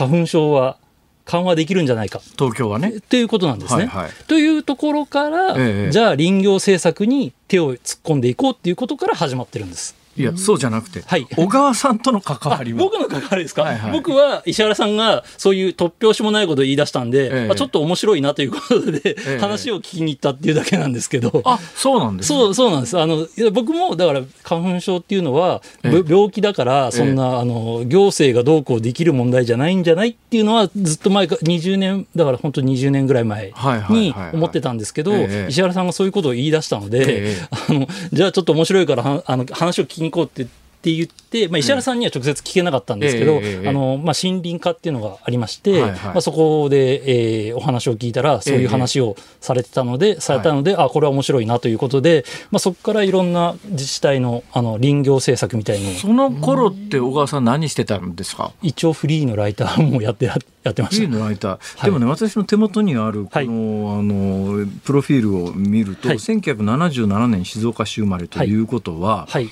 [0.00, 0.78] 花粉症は
[1.26, 3.86] 緩和できるんじゃないか東京はねっていうことなんですね。
[3.86, 9.99] はいはい、というところから、ええ、じゃあ林業政策に手を突っ込んでいこうっていうことから始まってるんです。
[10.16, 22.98] いや、そうじゃなくて、はい、小川さんとの関わりは僕の関わりですか、はいはい、僕は石原さんがそういう突拍子もないことを言い出したんで、ええ、ちょっと面白いなということで、え、話を聞きに行ったっていうだけなんですけど、あそうなんです、ね、そうそうなんです。
[22.98, 33.52] あの僕もだから花粉症っていうのは、病気だからそんな、あの行政がどうこうできる問題じゃないんじゃないっていうのはずっと前か20年だから本当に20年ぐらい前
[33.88, 35.12] に思ってたんですけど、
[35.48, 40.48] 石原さんがそういうことを言い出したので、あのじゃあちょっと面白いからあの話を聞きに行こうって
[40.80, 58.52] って言って、まあ、石原さんには直接聞けなかったんですけど、えー、あのまあ、森林課っていうのがありまして、はいはい、まあ、そこで、えー、お話を聞いたらそういう話をされてたので、えー、されたので、はい、あこれは面白いなということで、まあ、そこからいろんな自治体のあの林業政策みたいのその頃って小川さん何してたんですか？
[58.62, 60.34] 一応フリーのライターもやってや
[60.70, 61.06] ってました。
[61.06, 69.50] フリーのライター、はい、でもね私の手元にあるこの,、あのプロフィールを見ると、はい、1977年静岡市生まれということは、はい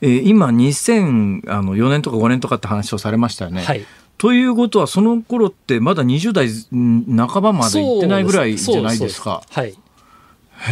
[0.00, 3.62] えー、今2004年とか5年とかって話をされましたよね。
[3.62, 3.84] はい
[4.18, 6.48] ということはその頃ってまだ20代
[7.28, 9.42] 半ばまで行ってないぐらいじゃないですか。
[9.50, 9.76] はい、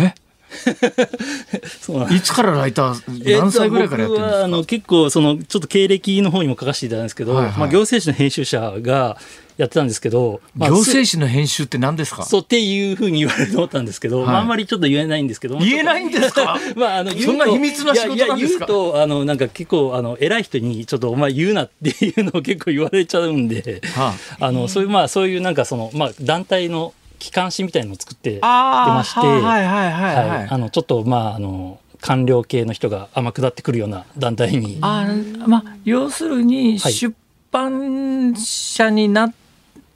[0.00, 0.14] え？
[2.14, 9.17] いつからライター何歳ぐらいからやってるんですか、あの結構そのちょっと経歴の方にも書かせていただいたんですけど、はいはい、まあ、行政誌の編集者が
[9.57, 12.25] やってたんですけど、まあ、行政誌の編集って何ですか？
[12.25, 16.59] そうっていうふうに言われると思ったんですけど、はい、まあ、あんまりちょっと言えないんですけど言えないんですか？
[16.75, 18.67] まああのそんな秘密な仕事なんですか？
[18.67, 34.79] 言うとあのなんか結構あの偉い人にちょっとお前言うなっていうのを結構言われちゃうんで、はあ、あのそういうまあそういうなんかそのまあ団体の機関紙みたいのを作ってまして、はいはいはいはい、あのちょっとまああの官僚系の人が天下ってくるような団体に。
[34.83, 35.07] あ
[35.46, 37.14] まあ、要するに出
[37.50, 39.35] 版社になっ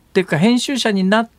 [0.09, 1.31] っていうか編集者になっ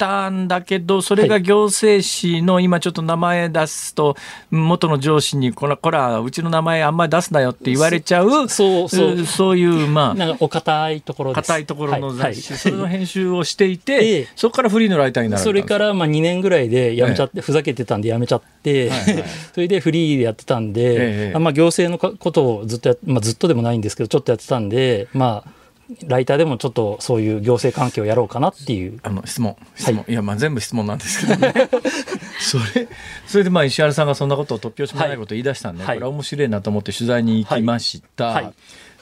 [0.00, 4.16] たんだけどそれが行政誌の今ちょっと名前出すと
[4.50, 9.60] 元の上司にこらこらうちの名前あんまり出すなよって言われちゃうそうそうそう。
[9.60, 10.14] いうまあ。
[10.14, 18.90] なんかお堅いところ硬いところの雑誌、それの編集をしていて、そこからフリーのライターになるそれからまあ2年ぐらいでやめちゃって、ふざけてたんでやめちゃって、
[19.52, 25.59] それでフリーでやってたんで、まあ行政のことをずっとや、まあ、ずっとでもないんですけどちょっとやってたんでまあ
[26.06, 29.00] ライターでもちょっとそういう行政関係をやろうかなっていう。
[29.02, 29.56] あの質問。
[29.76, 31.52] 質問、はい、いやまあ全部質問なんですけどね。
[32.40, 32.88] それ
[33.26, 38.52] それでまあ石原さんがそんなことを突拍子もないことを言い出したんで、はい、これは面白いなと思って取材に行きました、はい、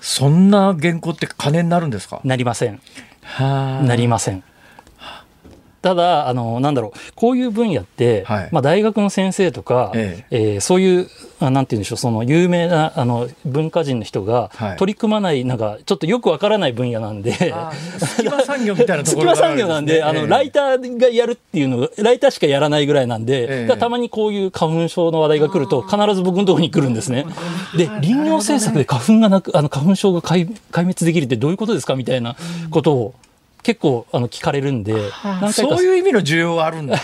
[0.00, 2.20] そんな原稿って金になるんですか？
[2.24, 2.80] なりません。
[3.38, 4.42] なりません。
[5.80, 7.12] ただあのなんだろう。
[7.14, 10.54] こういう分野って、はい、まあ、大学の先生とか、ええ。
[10.54, 11.08] えー、そういう
[11.40, 17.32] あなんて言うんでしょうその有名なあの文化人の人が取り組まない、なんかちょっとよくわからない分野なんで。
[17.98, 27.26] 隙間産業みたいなところ、ね、隙間産業なんで、あのライターがやるっていうのライターしかやらないぐらいなんで、たまにこういう花粉症の話題が来ると必ず僕のところに来るんですね。
[27.76, 32.36] で林業政策で花粉がなくあの花粉症が壊滅できるってどういうことですかみたいな
[32.70, 33.14] ことを
[33.62, 34.94] 結構あの聞かれるんで、
[35.52, 36.98] そういう意味の需要はあるんだ。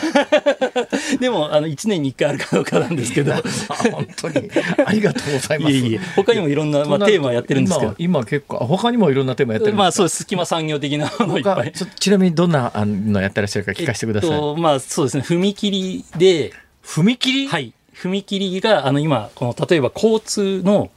[1.21, 3.33] でもあの1年に1回あるかどうかなんですけど。
[3.93, 4.51] 本当に。
[4.87, 5.73] ありがとうございます。
[5.73, 6.01] いえいえ。
[6.17, 7.95] 他にもいろんな、まあ、テーマやってるんですけど。
[7.99, 11.73] 今結構他にもいろんなテーマやってるまあそう隙間産業的なものいっぱい。
[11.73, 15.23] ちなみにどんなのやってらっしゃるか聞かせてください、えっと、まあそうですね。
[15.23, 16.53] 踏切で。
[16.85, 17.49] 踏切？
[17.49, 17.73] はい。
[17.95, 20.91] 踏切があの今この例えば交通の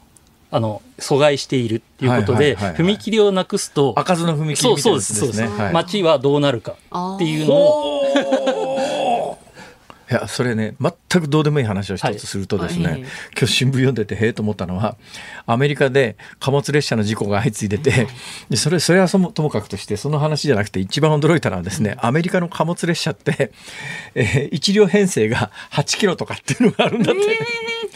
[0.49, 5.19] あの阻害しているっていうことで、踏切をなくすと開かずの踏切みたいなですね。
[5.19, 6.75] そうですはい、街はどうなるか
[7.15, 7.97] っていうのを。
[10.09, 13.09] いやそれね全くどうでもいい話を一つするとですね、はい、今
[13.41, 14.95] 日新聞読んでてへえと思ったのは
[15.45, 18.07] アメリカで貨物列車の事故が相次いでて
[18.49, 23.51] でそれそれはともかくとしてその話じゃなくて一番驚いたのはですねアメリカの貨物列車って、
[24.15, 27.21] えー、1両編成が8キロとかっていうのがあるんだって。
[27.21, 27.23] え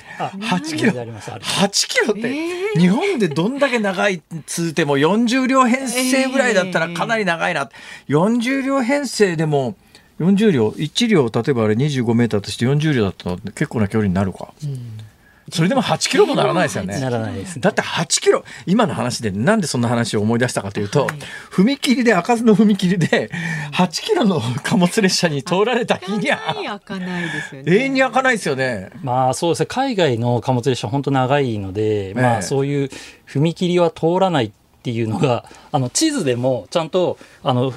[0.08, 0.92] ー8キロ。
[0.92, 7.70] 8キロって、日本でどんだけ長いつうても40両編成ぐらいだったらかなり長いな、
[8.10, 9.76] 40両編成でも
[10.20, 14.54] 40両1両例えばあれ25メーターとして40両だったら結構な距離になるか。
[14.64, 14.98] うん
[15.52, 17.00] それでも8キロもならないですよね。
[17.00, 21.18] ならないです、ね、だって8キロ、今の話でなんでそんな話を思い出したかというと、はい、
[21.52, 23.30] 踏切で、開かずの踏切で、
[23.74, 27.74] 8キロの貨物列車に通られた日には、開かないですよね。
[27.74, 28.90] 永遠に開かないですよね。
[29.04, 32.90] まあそうですね、海外の貨物列車本当長いので、まあそういう
[33.28, 34.52] 踏切は通らないっ
[34.84, 37.74] ていうのが、あの地図でもちゃんと、あの、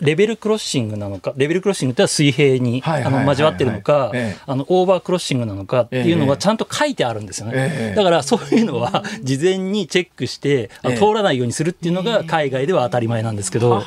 [0.00, 4.12] レベルクロッシングなのか、レベルクロッシングっては水平に交わってるのか、
[4.46, 7.94] あのオーバークロッシングなのかっていうのはちゃんと書いてあるんですよね。
[7.96, 13.82] だからそういうのは事前にチェックして通らないようにするっていうのが海外では当たり前なんですけど、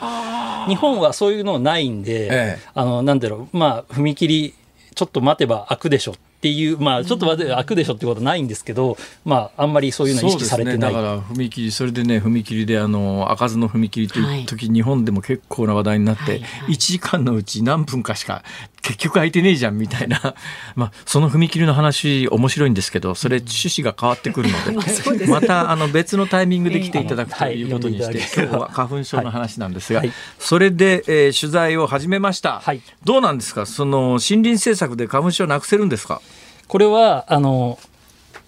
[0.67, 4.53] 日本はそういうのないんで、あのなんだろう、まあ踏切
[4.93, 18.43] ちょっと待てば開くでしょっっていうまあちょっと開くでしょってことはないんですけど、まああんまりそういうの意識されてない、ね、だから踏切それでね踏切であの開かずの踏切という時、はい、日本でも結構な話題になって、はいはい、1時間のうち何分かしか
[18.81, 20.35] 結局空いてねえじゃんみたいな、
[20.75, 30.01] まあ、その踏切の話面白いんですけどそれ趣旨が変わってくるので またあの別のタイミングで来ていただくということにして、今日は花粉症の話なんですが、
[30.39, 32.61] それで、えー、取材を始めました、
[33.03, 33.65] どうなんですか？
[33.65, 36.21] その森林政策で花粉症なくせるんですか？
[36.67, 37.77] これはあの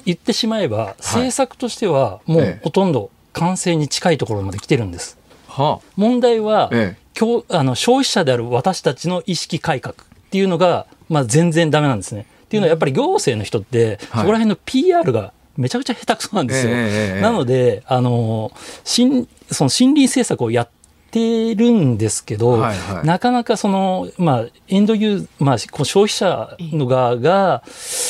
[0.06, 5.18] 言ってしまえば政策としてはもうほとんど完成に近いところまで来てるんです。
[5.48, 9.96] はあ、問題は、ええ、あの消費者である私たちの意識改革
[10.34, 12.26] っていうのが、まあ、全然ダメなんですね。
[12.46, 16.72] っていうのはやっぱり行政の人って、そこら辺の PR がめちゃくちゃ下手くそなんですよ。
[16.74, 18.52] え、なのであの
[18.84, 20.70] 新その森林政策をやっ
[21.12, 27.62] てるんですけど、はいはい、なかなかその、まあ、エンドユー、まあ、消費者の側が、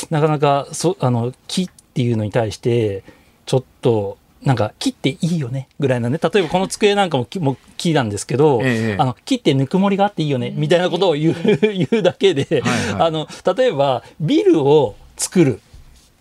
[0.09, 3.03] なかなかそあの木っていうのに対して、
[3.45, 6.19] ちょっとなんか切っていいよねぐらいなね。
[6.21, 15.61] 例えばこの机なんかも も木なんですけど、ええ、あの切ってぬくもりがあっていいよねみたいなことを言う 言うだけで、はいはい、あの例えばビルを作る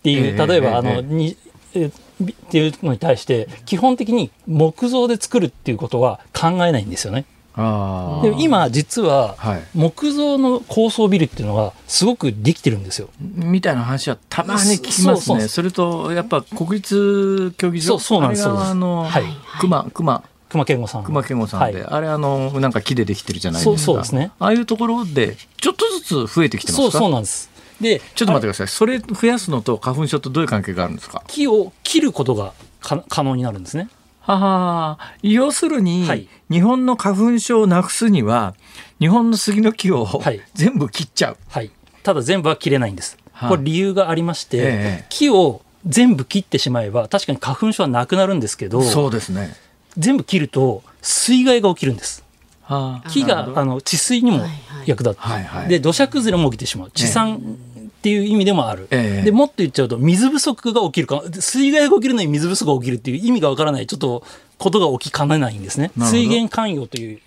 [0.01, 1.37] っていう例えば、あのに
[1.73, 7.25] っていうのに対して基本的に木造で作るっていうことは考えないんですよね。
[7.55, 9.37] で今実は
[9.75, 13.09] 木造の高層ビルっていうのがすごくできてるんですよ。
[13.21, 15.49] みたいな話はたまに聞きますね。
[15.49, 17.99] それとやっぱ国立競技場？
[17.99, 19.25] そうなんですあの、はい、
[19.61, 20.25] 熊熊。
[20.49, 21.05] 熊健吾さん。
[21.05, 23.79] 熊健吾さんで、はい、あれあのなんか木でできてるじゃないですか。
[23.79, 24.33] そうですね。
[24.39, 26.91] ああいうところでちょっとずつ増えてきてますか？
[26.93, 27.51] そうそうなんです。
[27.81, 28.69] でちょっと待ってください。
[28.69, 31.23] それ増やすのと花粉症とどういう関係があるんですか？
[31.27, 33.89] 木を切ることが可能になるんですね
[34.23, 38.55] はは要するに、はい、日本の花粉症をなくすには
[39.01, 41.71] 日本の杉の木を、はい、全部切っちゃう、はい、
[42.05, 44.63] ただ全部は切れないんです、はあ、これ理由がありまして、え
[45.03, 49.57] え、木を全部切ってしまえば確かに花粉症はなくなるんですけどそうですね。
[49.99, 52.25] 全部切ると水害が起きるんです、
[52.63, 54.45] はあ、木があの治水にも
[54.87, 56.91] 役立って、はいはい、で土砂崩れも起きてしまう。
[56.93, 57.41] 地産、
[57.72, 57.72] え
[58.03, 64.25] っていう意味でもある、ええ、でもっと言っちゃうと水不足が起きるか水害が起きるのに水不足が起きるっていう意味がわからないちょっと
[64.59, 65.93] ことが起きかねないんですね。
[65.97, 67.21] 水源関与という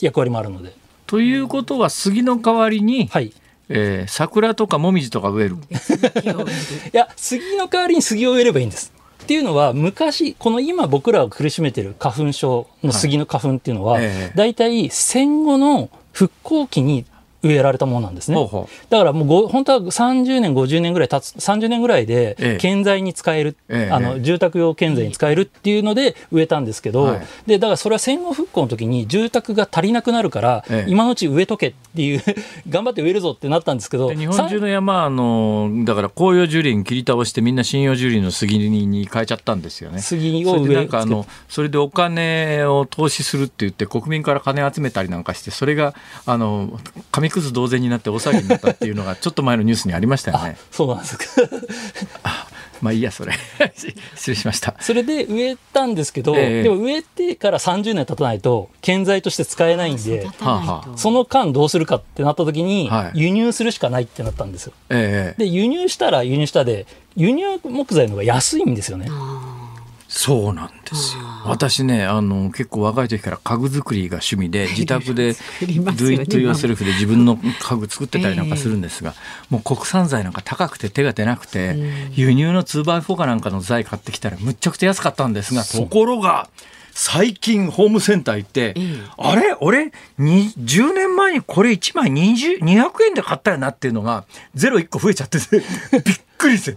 [0.00, 0.72] 役割もあるので。
[1.06, 3.34] ということは杉の代わりに、はい。
[3.68, 5.56] えー、桜とかもみじとか植える？
[6.92, 8.92] いや杉の代わりに杉を植えればいいんです。
[9.22, 14.04] っていうのは昔この今僕らが苦しめてる花粉症の杉の花粉っていうのは、はい。
[14.04, 14.32] え。
[14.34, 17.04] 大体戦後の復興期に
[17.44, 18.36] 植えられたものなんですね。
[18.36, 18.90] ほうほう。
[18.90, 32.22] だからもうご本当は30年50年ぐらい経つ30年ぐらいで建材に使える、ええ、あの住宅用建材に使えるっていうので植えたんですけど、はい、でだからそれは戦後復興の時に住宅が足りなくなるから、え、今のうち植えとけっていう
[32.68, 40.00] 頑張って植えるぞってなったんですけど日本中の山あのだから紅葉樹林切り倒してみんな針葉樹林の杉に変えちゃったんですよね。
[40.00, 45.94] 杉を植えあのそれでお金を投資するって言って国民から金集めたりなんかしてそれが
[46.26, 46.78] あの
[47.10, 50.56] 紙くず同然になって大騒ぎになったっていうのがちょっと前のニュースにありましたよね。
[50.70, 51.24] そうなんですか。
[52.80, 53.32] まあいいやそれ。
[54.14, 54.74] 失礼しました。
[54.78, 60.28] それで植えたんですけど、えー、でも植えてから30年経たないと建材として使えないんで
[60.96, 69.08] その間どうするかってなった時に、輸入するしかないってなったんですよ、えー、で輸入したら輸入したで輸入木材の方が安いんですよね。
[70.16, 71.22] そうなんですよ。
[71.44, 79.14] 私ね、あの結構若い時から家具作りが趣味で 自宅で Do it yourself で自分の家具作ってたりなんかするんですが、
[79.50, 81.76] もう国産材なんか高くて手が出なくて、
[82.14, 86.48] 輸入の 2x4 かなんかの材買ってきたらむっちゃくちゃ安かったんですが、ところが。
[86.96, 88.76] 最近ホームセンター行って、
[89.18, 89.56] あれ？
[89.58, 89.90] 俺
[90.20, 92.60] ？10年前にこれ1枚200
[93.08, 95.38] 円で買ったよなっていうのがゼロ1個増えちゃって
[96.04, 96.76] びっくりして。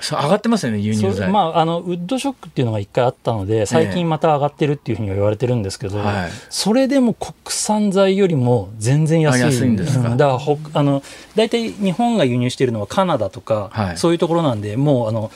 [0.00, 9.48] 上がってますよね輸入材、まあ、あのウッドショックっていうのが一回あったので最近また上がってるっていうふうには言われてるんですけど、はい、それでも国産材よりも全然安い。
[9.48, 11.02] 安いんですか、だからほあの
[11.34, 15.30] 大体日本が輸入しているのはカナダとか、はい、そういうところなんでもうあの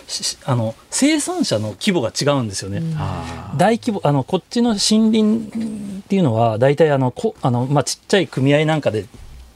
[0.44, 9.06] あの生産者の規模が違うんですよね、うん、大規模あのこっちの森林っていうのは大体あのこあの、まあ、ちっちゃい組合なんかで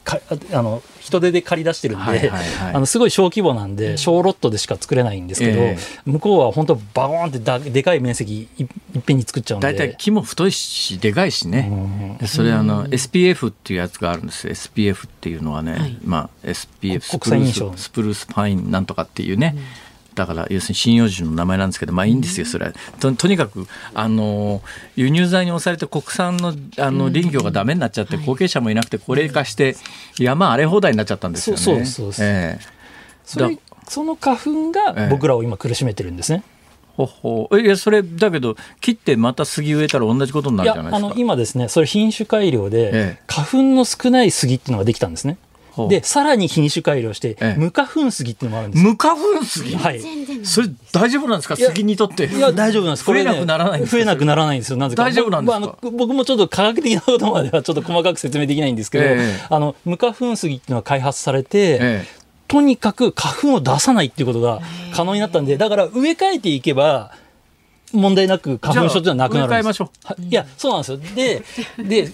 [0.03, 0.19] か
[0.53, 2.31] あの人手で借り出してるんで、
[2.73, 8.67] あのすごい小規模なんで小ロットでしか作れないんですけど、えー、向こうは本当バーンってだでかい面積いっ
[9.05, 9.67] ぺんに作っちゃうんで。
[9.67, 14.47] 大体木も太いしでかいしね、うん、それあの SPF っていうやつがあるんです。
[14.47, 19.86] SPF っていうのはね、はい、まあ SPF スプルーススプルースパインなんとかっていうね、うん
[20.17, 22.73] だから要するに針葉樹の名前なんですけどまあいいんですよそれは。
[22.99, 24.61] ととにかくあの
[24.95, 29.75] 輸入材に押されて国産のあの林業がダメになっちゃって後継者もいなくて高齢化して
[30.19, 31.61] 山荒れ放題になっちゃったんですよね。
[31.61, 32.25] そうそうそう。
[32.25, 32.77] えー
[33.89, 36.43] その花粉が僕らを今苦しめてるんですね。
[36.97, 41.07] ほほいやそれだけど切ってまた杉植えたら同じことになるじゃないですか。
[41.07, 45.37] あの今ですねそれ品種改良で、花粉の少ない杉っていうのができたんですね。
[45.89, 49.75] でさらに品種改良して、ええ、無花粉杉っていうのもあるんです無花粉杉？
[49.75, 50.01] はい。
[50.43, 51.55] それ大丈夫なんですか？
[51.55, 52.25] 杉にとって。
[52.25, 53.05] いや大丈夫なんです。
[53.05, 54.77] 増えなくならない増えなくならないんですよ。
[54.77, 55.03] なぜか。
[55.03, 59.19] 大丈夫なんですか、僕もちょっと科学的なことまではちょっと細かく説明できないんですけど、え、
[59.49, 62.01] あの無花粉杉っていうのが開発されて、
[62.47, 64.61] とにかく花粉を出さないっていうことが
[64.95, 67.11] 可能になったんでだから植え替えていけば
[67.91, 69.83] 問題なく花粉症っていうのはなくなるんです。
[70.19, 70.97] いやそうなんですよ。
[70.97, 71.43] で
[71.77, 72.11] で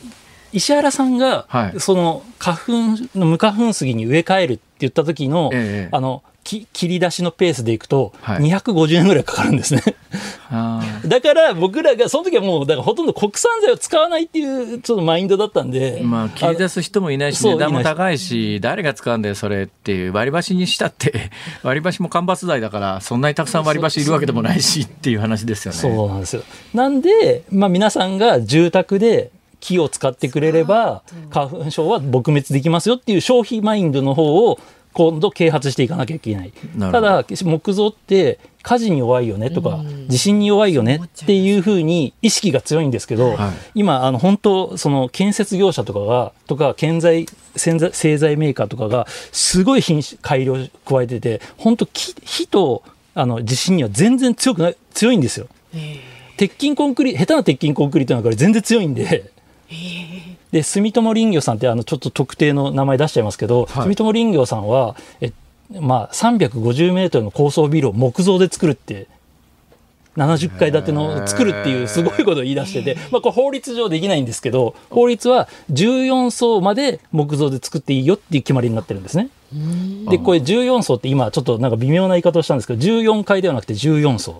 [0.54, 2.72] 石原さんが、はい、その花粉
[3.20, 9.82] の無花粉杉に植え替えるって言った時の、ええ、あのき切り出しのペースでいくと、250年ぐらいかかるんですね。
[11.08, 21.32] だから僕らがその時はもうだからほとんど国産材を使わないっていうちょっとマインドだったんでまあ切り出す人もいないし値段も高いし誰が使うんだよそれっていう割り箸にしたって
[21.64, 25.80] 割り箸も間伐材だからそんなにたくさん割り箸いるわけでもないしっていう話ですよね。
[25.80, 26.44] そうなんですよ。
[26.74, 29.32] なんで、まあ、皆さんが住宅で
[29.64, 34.60] 木を使ってくれれば花粉症は撲滅できますよっていう消費マインドの方を
[34.92, 36.54] 今度啓発していかなきゃいけない。
[36.92, 47.80] ただ木造って火事に弱いよねとか、地震に弱いよねっていうふうに意識が強いんですけど、はい、今あの本当その建設業者とかがとか建材製
[48.18, 50.56] 材メーカーとかがすごい品種改良
[50.86, 52.84] 加えてて本当火と
[53.16, 55.48] あの地震には全然強くない強いんですよ。
[56.38, 59.32] 鉄筋コンクリ下手な鉄筋コンクリートなんか全然強いんで
[60.52, 65.32] で住友林業さんってあのちょっと特定の名前出しちゃいますけど、はい、住友林業さんはえ、
[65.80, 69.08] まあ、350メートルの高層ビルを木造で作るって
[70.18, 79.30] 70階建ての作るっていうすごいことを言い出してて、 まあ、これ法律上できないんですけど法律は14層まで木造で作っていいよっていう決まりになってるんですね。
[80.10, 84.36] でこれ14層って今ちょっとなんか微妙な言い方をしたんですけど14階ではなくて14層っ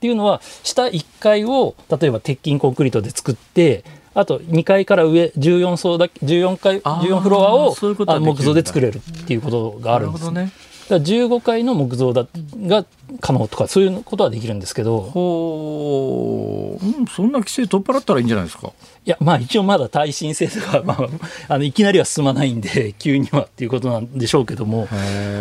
[0.00, 3.84] ていうのは下1階を例えば鉄筋コンクリートで作って
[4.14, 7.74] あと2階から上14層だけ14階14フロアを
[8.20, 10.30] 木造で作れるっていうことがあるんです。
[10.30, 10.52] ね、
[10.88, 12.26] だ15階の木造だ
[12.66, 12.84] が
[13.20, 15.00] 可能とかそういうことはできるんですけど。
[15.00, 18.72] ほう、うん、そんな規制取っ払ったらいいんじゃないですか。
[19.04, 21.08] いやまあ一応まだ耐震性とか、 まあ、
[21.48, 24.88] あのいきなりは進まないんで 急にはっていうことなんでしょうけども。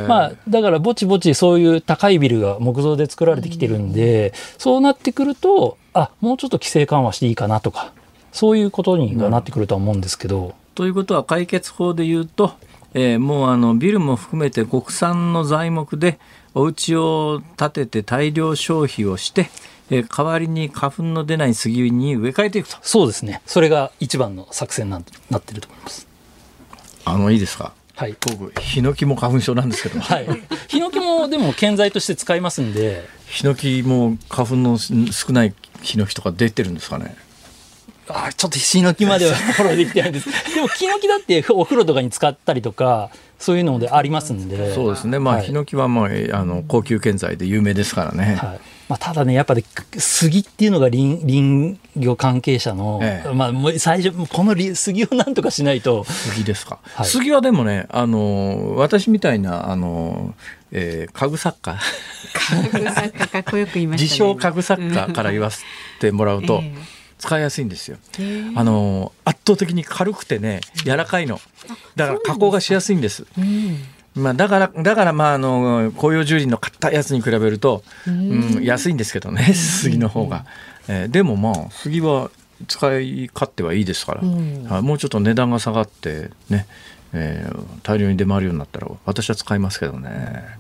[0.07, 7.91] まあだからぼちぼちそういう高いビルが木造で作られてきてるんで、うん、そうなってくるとあもうちょっと規制緩和していいかなとか
[8.31, 10.55] そういうことになってくるとは思うんですけど。
[10.75, 12.53] ということは解決法で言うと、
[12.93, 16.17] えー、もうあのビルも含めて国産の材木で
[16.53, 19.49] お家を建てて大量消費をして、
[19.89, 22.77] えー、代わりに花粉の出ない杉に植え替えていくと。
[22.81, 23.41] そうですね。
[23.45, 26.07] それが一番の作戦ななってると思います。
[27.05, 27.73] あのいいですか？
[27.95, 30.27] はい、僕ヒノキも花粉症なんですけど、 はい、
[30.69, 33.07] ヒノキもでも建材として使いますんで。
[33.27, 37.15] ヒノキも花粉の少ないヒノキとか出てるんですかね？
[38.07, 40.29] あちょっとヒノキまではフォローできてないんです。
[40.53, 44.73] でもヒノキだってお風呂とかに使ったりとかそういうのでありますんで。
[44.73, 45.19] そうですね。
[45.19, 48.59] まあ、はい、ヒノキはまああの高級建材で有名ですからね、はい。
[48.89, 49.63] まあ、ただねやっぱり
[49.97, 56.03] 杉っていうのが林林業関係者の、ええ、まあ、もう最初この杉をなんとかしないと。
[56.03, 60.35] 杉ですか、はい、杉はでもねあの私みたいなあの、
[60.71, 61.79] えー、家具作家。
[62.33, 65.63] 家具作家かっこよく言いました、ね、自称家具作家から言わせ
[65.99, 67.97] てもらうと、えー使いやすいんですよ。
[68.55, 71.39] あの圧倒的に軽くてね柔らかいの。
[71.95, 73.25] だから加工がしやすいんです。
[74.15, 80.45] まあ、だからだからまああの紅葉樹林の買ったやつに比べると、うん、安いんですけどね杉の方が、
[80.89, 82.29] えー、でもまあ杉は
[82.67, 86.65] 使い勝手はいいですから、うん、もうちょっと値段が下がってね、
[87.13, 90.59] えー、大量に出回るようになったら私は使いますけどね。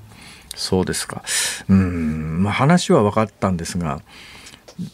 [0.55, 1.23] そうですか。
[1.69, 2.43] うん。
[2.43, 4.01] まあ話は分かったんですが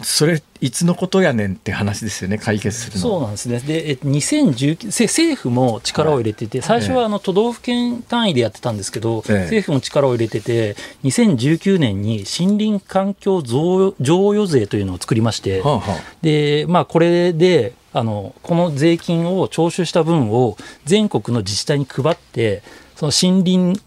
[0.01, 3.59] それいつのことやねんって話ですよね解決するそうなんですね。
[3.59, 22.61] で2019政府も力を入れてて、はい、最初はあの都道府県単位でやってたんですけど、ええ、政府も力を入れてて2019年に森林環境贈与税というのを作りまして、はあはあ、でまあ、これであのこの税金を徴収した分を全国の自治体に配って
[22.95, 23.81] その森林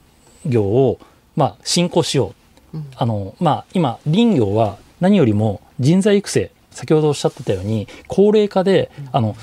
[0.46, 0.98] 業を
[1.36, 2.34] まあ振興しよ
[2.72, 9.36] う、うん、あのまあ、今林業は何よりも人材育成先ほどおっしゃってたように高齢化であの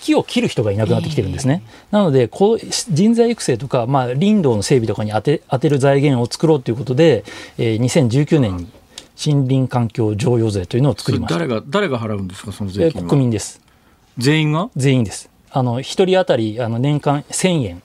[0.00, 1.62] 木を切る人がいなくなってきてるんですね。
[1.90, 7.24] なのでこう人材育成とか、まあ、林道の整備とかに当て当てる財源を作ろうということで、
[7.58, 8.68] えー、2019年に
[9.24, 11.38] 森林環境譲与税というのを作りました。
[11.38, 13.60] 誰が誰が払うんですかその税金は、国民です。
[14.18, 14.70] 全員が？
[14.76, 15.28] 全員です。
[15.50, 17.82] あの1人当たりあの年間1000円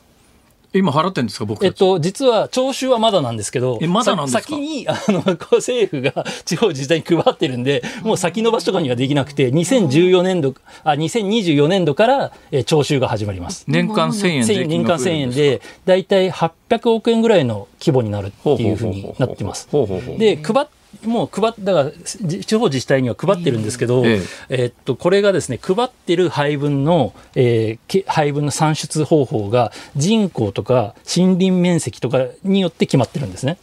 [0.74, 4.42] 今払ってるんですか僕えっと実は徴収はまだなんですけどまだなんですか？
[4.44, 10.54] 先にあの政府が 地方自治体に配ってるんでもう先延ばしとかにはできなくて2014年度
[10.84, 13.66] あ2024年度から、え徴収が始まります。
[13.68, 14.30] 年間1000
[14.62, 19.68] 円年間1000円で大体800億円ぐらいの規模になるっていうふうになってます。
[20.18, 20.68] で配っ
[21.06, 33.58] もう配っだから地方自治体には配ってるんですけど、えー、えー、っとこれがですね配ってる配分の、えー、配分の算出方法が人口とか森林面積とかによって決まってるんですね。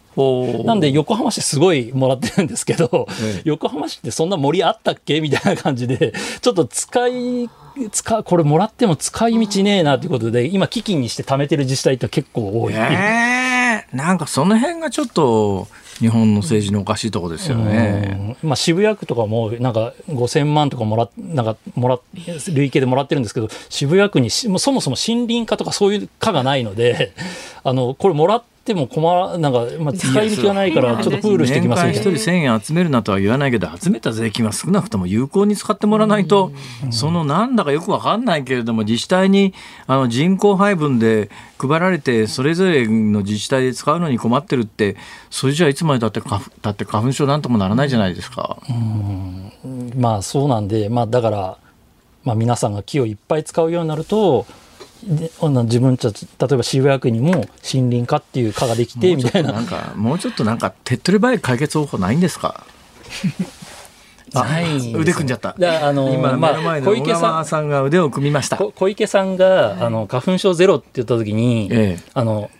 [0.65, 5.21] なんで横浜市すごいもらってるんですけど、えー、横浜市ってそんな森あったっけ？
[5.21, 7.49] みたいな感じでちょっと使い
[7.93, 12.75] 使これもらっても使い道ねえなということで今基金にして貯めてる自治体って結構多い。
[12.75, 15.69] えー、なんかその辺がちょっと
[15.99, 18.37] 日本の政治のおかしいとこですよね。
[18.43, 21.99] まあ、渋谷区とかもなんか5000万とかもらなんかもら
[22.53, 27.13] 累計でもらってるんですけど渋谷区にそもそも森林化とかそういう課がないので
[27.65, 32.11] あのこれもらってっても困なんか、まあ、使い道がないからちょっとプールしてきますみたいな。
[32.11, 36.53] 一人1000円集めるなとは言わないけど集めた税金は少なくとも有効に使ってもらわないと、
[36.91, 39.55] そのなんだかよくわかんないけれども自治体に
[39.87, 44.97] あの人口配分で配られてそれぞれの自治体で使うのに困ってるって
[45.31, 46.21] それじゃいつまでたって
[46.61, 48.59] だって花粉症なんともならないじゃないですか。
[48.69, 49.53] うん
[49.97, 51.59] まあそうなんで、まあ、だから、
[52.25, 54.55] まあ、皆さんが木をいっぱい使うようになるとで
[55.03, 59.53] 自分たち例えば渋谷区にも森林課っていう課ができてみたいな。
[59.53, 62.65] なんかもうちょっとなんか手っ取り早い解決方法ないんですか？
[64.35, 65.55] ない腕組んじゃった。
[65.57, 67.69] あの今目の前の小池さん。
[67.69, 68.59] が腕を組みました。
[68.59, 72.51] 小池さんが、あの花粉症ゼロって言った時に、ええ、あの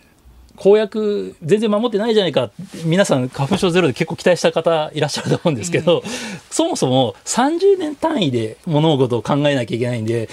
[0.55, 2.49] 公約全然守ってないじゃないか。
[2.85, 6.01] 皆さん花粉症ゼロで結構期待した方いらっしゃると思うんですけど、
[6.49, 10.27] そもそも30年単位で物事を考えなきゃいけないんで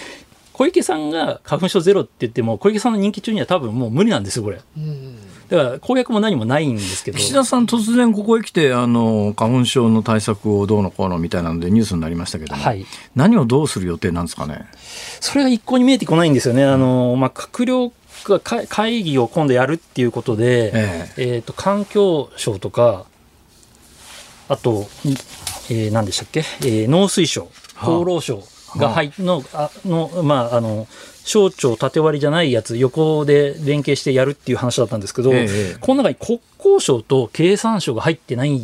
[0.56, 4.56] 小池さんが花粉症ゼロって言っても小池さんの人気中には多分もう無理なんですよこれ。
[4.56, 7.18] だから公約も何もないんですけど。
[7.18, 14.64] 岸田さん突然ここへ来てあの花粉症の対策をどうのこうのみたいなのでニュースになりましたけどはい、何をどうする予定なんですかね？
[15.20, 16.64] それが一向に見えてこないんですよね。
[16.64, 17.92] あのまあ、閣僚
[18.24, 21.34] が会議を今度やるっていうことで、ええ。
[21.34, 23.04] えー、と環境省とか
[24.48, 24.88] あと、
[25.68, 30.86] えー、何でしたっけ、えー、農水省厚労省、はあが入の、あの、まあ、あの、
[31.24, 38.62] 省庁縦割りじゃないやつ、横で連携してやるっていう話だったんですけど、ええ、この中に国交省と経産省が入ってないっ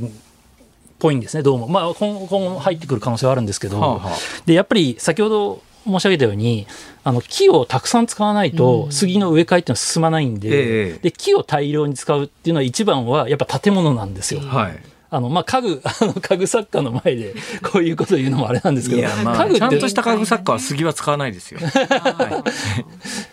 [0.99, 1.69] ぽいんですね、どうも。
[1.69, 4.11] まあ、今後入ってくる可能性はあるんですけど、はあはあ、
[4.47, 6.67] で、やっぱり先ほど申し上げたように、
[7.05, 14.41] あの木をたくさん使わないと、杉の植え替えっていうのは進まないんでえ、で、木を大量に使うっていうのは一番はやっぱ建物なんですよ。
[14.41, 21.61] はいあの、まあ、家具、 あの、家具作家の前で、こういうこと言うのもあれなんですけど、まあ、家具ちゃんとした家具作家は杉は使わないですよ。
[21.63, 22.43] は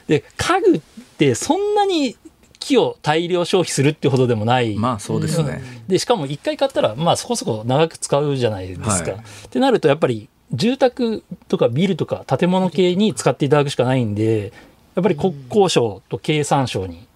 [0.08, 0.82] い、で、家具っ
[1.18, 2.18] てそんなに
[2.60, 4.76] 木を大量消費するってほどでもない。
[4.76, 5.64] まあそうですね。
[5.88, 9.12] で、しかも一回買ったら、まあそこそこ長く使うじゃないですか。
[9.12, 14.52] はい、ってなると、やっぱり住宅とかビルとか建物系に使っていただくしかないんで、
[14.96, 17.08] やっぱり国交省と経産省に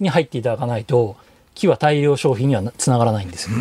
[0.00, 1.16] に入っていただかないと、
[1.54, 3.56] 木は大量消費にはつながらないんですよ。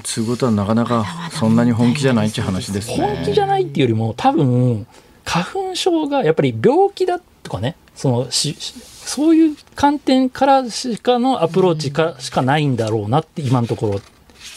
[0.00, 2.96] うんつうことはなかなかそんなに本気じゃないっていう話ですね。
[2.96, 4.86] 本気じゃないっていうよりも多分
[5.24, 14.02] 花粉症がやっぱり病気だとかねそのしそういう観点からしかのアプローチかしかないんだろうなって今のところっ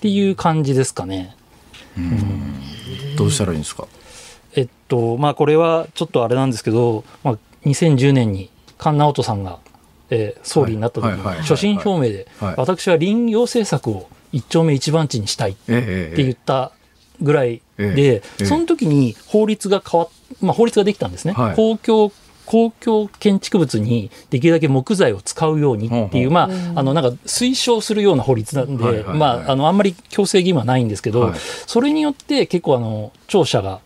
[0.02, 1.36] ていう感じですかね。
[1.98, 3.88] うんどうしたらいいんですか？
[4.56, 9.60] えっとまあこれはちょっとあれなんですけど、まあ、2010年に菅直人さんが
[10.10, 12.28] えー、総理になった時に所信表明で、
[12.58, 16.74] 私は林業政策を一丁目一番地にしたいって言った
[17.22, 20.10] ぐらいで、その時に法律が変わっ、
[20.42, 21.34] まあ、法律ができたんですね。
[21.56, 22.12] 公共
[22.46, 31.34] 公共建築物にできるだけ木材を使うようにっていう、まあ、あのなんか推奨するような法律なんで、まあ、あのあんまり強制義務はないんですけど、
[31.68, 33.80] それによって結構あの庁舎が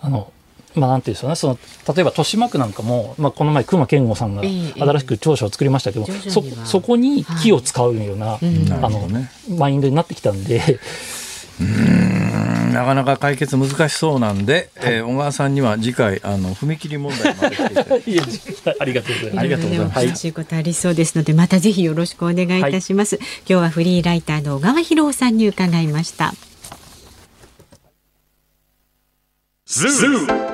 [0.00, 0.32] あの
[0.74, 1.58] まあ、なんていうんですかね、その
[1.94, 8.38] 例えば豊島区なんかも、まあ、この前、隈研吾さんが新しく庁舎を作りましたけど、えー、そそこに木を使うような、はい、
[8.82, 10.80] あの、ね、マインドになってきたんで。
[11.60, 12.44] うん
[12.74, 17.56] なかなか解決難しそうなんで、はい、えー、小川さんには次回あの踏切問題まで
[18.80, 19.38] ありがとうございます。
[19.38, 20.06] ありがとうございます。
[20.06, 23.16] 難しいことありそうですので、またぜひよろしくお願いいたします。
[23.16, 26.34] はい、今日はフリーライターの小川博夫さんに伺いました。
[29.66, 30.53] ズー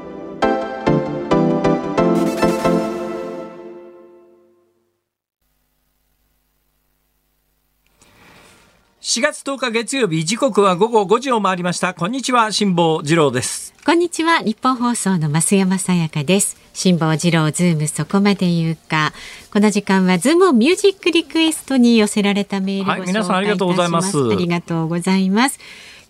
[9.01, 11.95] 4月10日月曜日時刻は午後5時を回りました。
[11.95, 13.73] こんにちは辛坊治郎です。
[13.83, 16.55] こんにちはニッポン放送の増山さやかです。
[16.75, 19.11] 辛坊治郎ズームそこまで言うか。
[19.51, 24.15] この時間はズームミュージックリクエストに寄せられたメールを、はい、皆さんありがとうございます。
[24.19, 25.59] ありがとうございます。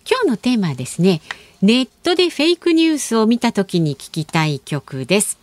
[0.06, 1.22] 今日のテーマはですね
[1.62, 5.38] ネットでフェイクニュースを見た時に聞きたい曲です。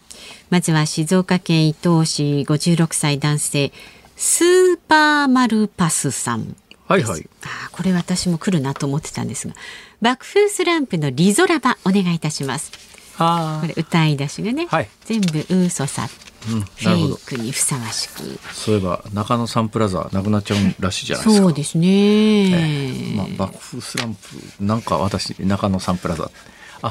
[0.51, 3.71] まずは静岡県伊東市56歳男性
[4.15, 6.55] スーパーマルパスさん
[6.89, 7.29] はいはい。
[7.43, 9.53] あこれ私も来るなと思ってたんですが、
[10.01, 12.71] 爆風スランプのリゾラバお願いいたします。
[13.15, 16.07] これ歌い出しがね、はい、全部嘘さ、
[16.51, 18.39] うん、フェイクにふさわしく。
[18.53, 21.43] そういえば中野サンプラザなくなっちゃうらしいじゃないですか。
[21.43, 21.87] そうですね。
[21.87, 24.19] えー、まあ爆風スランプ
[24.59, 26.23] なんか私中野サンプラザ。
[26.23, 26.31] あ、まあ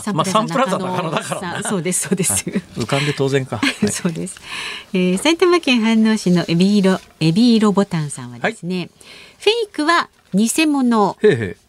[0.01, 0.11] サ
[0.43, 2.43] ンプラザ中野だからそうですそうです、はい、
[2.77, 3.59] 浮かんで当然か。
[3.63, 4.37] はい、そうです。
[4.93, 8.79] えー、埼玉県飯能市のエビ色エビ色ボタンさんはですね。
[8.79, 8.91] はい。
[9.39, 11.17] フェイクは偽物。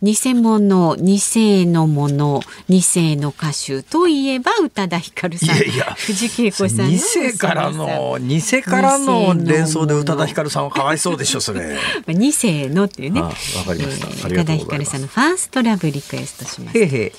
[0.01, 2.81] 偽物偽のもの偽
[3.15, 5.55] の歌手といえば宇多田ヒカルさん。
[5.55, 11.77] 藤恵子さん偽からの偽からの連想で宇多田ヒカルさんはかわいそうでしょそれ。
[12.07, 12.33] 偽
[12.69, 13.21] のっていうね。
[13.21, 13.29] わ
[13.65, 16.77] かりました、宇多田ヒカルさんのファーストラブリクエストします。
[16.77, 17.13] へ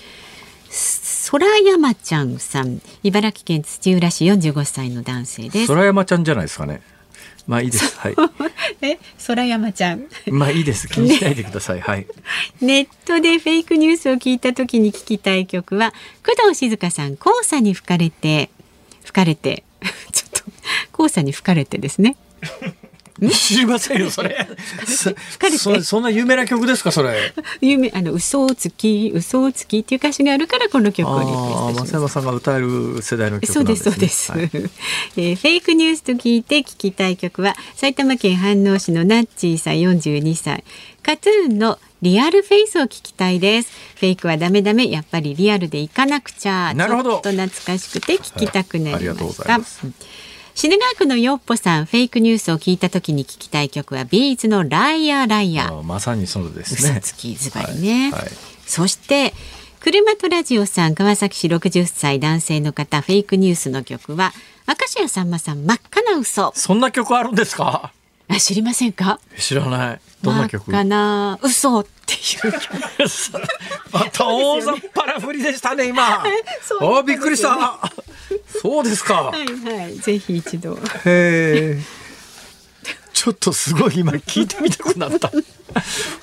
[1.31, 6.83] 空山ちゃんさん茨城県土浦市45歳の男性です空山ちゃんじゃないですかね
[7.47, 7.99] まあいいです。
[7.99, 8.17] はい。
[8.83, 10.07] え、空山ちゃん。
[10.27, 10.87] まあいいです。
[10.87, 11.77] 気にしないでください。
[11.77, 12.07] ね、はい。
[12.61, 15.93] ネットでフェイクニュースを聞いた時に聞きたい曲は
[16.25, 18.51] 工藤静香さん、黄砂に吹かれて、
[19.03, 19.65] 吹かれて、
[20.13, 20.31] ちょっ
[20.95, 22.17] と黄砂に吹かれてですね。
[23.29, 24.49] 知りませんよそれ。
[24.87, 27.35] そそんな有名な曲ですかそれ。
[27.61, 31.33] 有名あの嘘をつき嘘をつきっていう歌詞があるからこの曲をリク
[31.73, 40.65] エストし山さんが歌える世代の曲、ね、そうですそうです、はい、えー、フェイクニュースと聞いて聞きたい曲は埼玉県飯能市のナッチーさん42歳。
[41.03, 43.73] KAT-TUN の Real Face を聞きたいです。
[43.97, 46.75] フェイクはダメダメやっぱりリアルでいかなくちゃ。
[46.75, 47.11] なるほど。
[47.11, 49.63] ちょっと懐かしくて聞きたくなりました、はい
[50.61, 55.83] 品川区のよっぽさんフェイクニュースを聞いた時に聞きたい曲は B'z の Liar Liar。
[55.83, 56.99] まさにそうですね。
[56.99, 58.31] 嘘つきズバリね、はいはい、
[58.67, 59.33] そして
[59.81, 64.35] 車とラジオさん川崎市60歳男性の方フェイクニュースの曲は
[64.69, 66.53] 明石家さんまさん真っ赤な嘘。
[66.55, 67.95] そんな曲あるんですか？
[68.31, 69.21] あ知りませんか？
[69.39, 70.01] 知らない。
[70.23, 70.71] どんな曲？
[70.71, 71.39] 真っ赤な。
[71.43, 72.17] 嘘ってい
[72.49, 72.63] う曲。
[73.93, 76.23] また大雑把な振りでしたね今。
[76.23, 77.81] あびっくりした。
[78.63, 79.23] そうですか。
[79.25, 79.97] はいはい。
[79.97, 80.75] ぜひ一度。
[80.77, 81.79] へえ。
[83.13, 85.31] ちょっとすごい今聞いてみたくなった。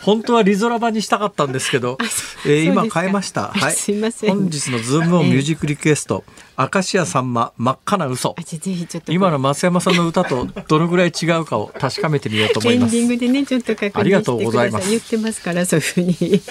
[0.02, 1.98] 本当はリゾラバにしたかったんですけど、
[2.46, 3.50] えー、今変えました。
[3.50, 3.76] はい。
[3.76, 4.30] すみません。
[4.32, 6.24] 本日のズームオンミュージックリクエスト、
[6.60, 8.36] 明石家さんま真っ赤な嘘。
[9.08, 12.98] 今の増山さんの歌とどのぐらい違うかを確かめてみようと思います。
[12.98, 14.90] エンディングでねちょっと確認ありがとうございます。
[14.90, 16.42] 言ってますからそういうふうに。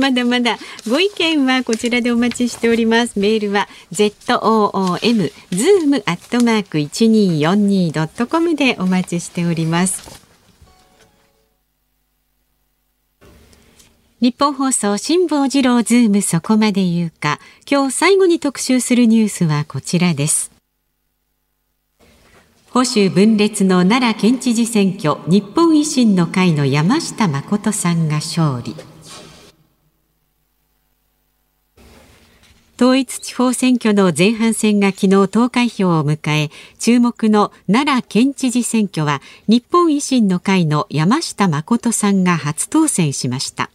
[0.00, 0.56] まだまだ
[0.88, 3.18] ご意見はこちらでお待ちしております。
[3.18, 10.19] メールは z o o m zoom アットマーク一二四二ドットコムでお待ちしております。
[14.20, 17.40] 日本放送辛坊治郎ズームそこまで言うか。
[17.66, 20.52] 今日最後に特集するニュースはこちらです。
[22.68, 25.16] 保守分裂の奈良県知事選挙。
[25.26, 28.76] 日本維新の会の山下誠さんが勝利。
[32.76, 43.70] 統一地方選挙の前半戦が昨日投開票を迎え注目の奈良県知事選挙は日本維新の会の山下誠さんが初当選しました。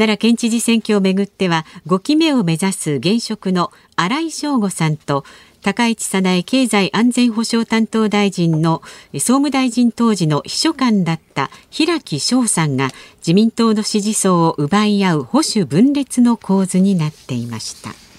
[0.00, 5.26] 奈良県知事選挙をめぐっては5期目を目指す現職の新井翔吾さんと
[5.60, 8.80] 高市早苗経済安全保障担当大臣の
[9.12, 12.88] 総務大臣当時の秘書官だった平木翔さんが
[13.18, 18.09] 自民党の支持層を奪い合う保守分裂の構図になっていました。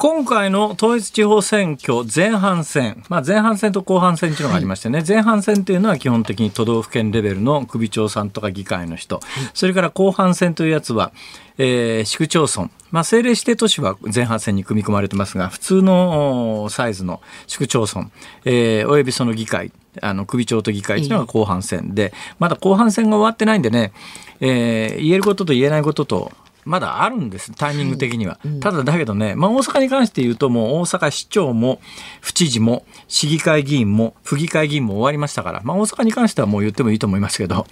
[0.00, 11.12] 今回の統一地方選挙前半戦、まあ、前半戦と後半戦というのがありましてね、はい、前半戦というのは基本的に都道府県レベルの首長さんとか議会の人、はい、それから後半戦というやつは、
[11.58, 12.70] えー、市区町村、まあ、
[13.00, 18.10] 政令指定都市は前半戦に組み込まれてますが普通のサイズの市区町村、
[18.46, 19.70] えー、およびその議会
[20.00, 23.92] あの首長と議会というのが後半戦で、まだ後半戦が終わってないんでね、
[24.40, 26.32] えー、言えることと言えないことと
[26.70, 28.34] まだあるんです、タイミング的には。
[28.34, 28.48] はい。
[28.48, 31.80] うん、ただ、だけどね、まあ、大阪に関して言うと、もう大阪市長も、
[32.20, 37.66] 府知事も、市議会議員も、府議会議員も終わりましたから、まあ、大阪に関してはもう言ってもいいと思いますけど、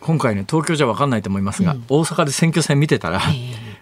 [0.00, 3.20] 今回ね、東京じゃ分かんないと思いますが、うん、大阪で選挙戦見てたら、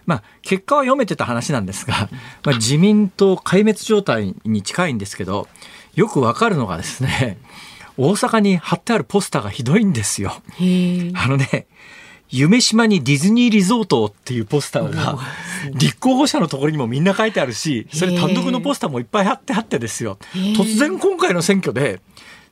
[0.04, 2.10] まあ、結果は読めてた話なんですが、
[2.44, 5.48] まあ、自民党壊滅状態に近いんですけど、
[5.94, 7.38] よく分かるのがですね、
[7.96, 10.42] 大阪に貼ってあるポスターがひどいんですよ。
[11.14, 11.66] あのね、
[12.30, 15.18] 夢島にディズニーリゾートっていうポスターが
[15.74, 20.18] 立候補者のところにもみんな書いてあるしそれ単独のポスターもいっぱい貼ってあってですよ。
[20.32, 22.00] 突然今回の選挙で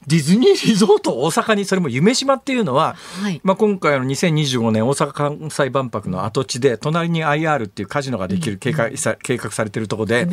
[0.06, 8.90] ディズニーリゾート大阪にそれも夢島っていうのは、はい、まあ、今回の2025年大阪・関西万博の跡地で隣に IR っていうカジノができる計画,、
[9.22, 10.28] 計画されてるところで、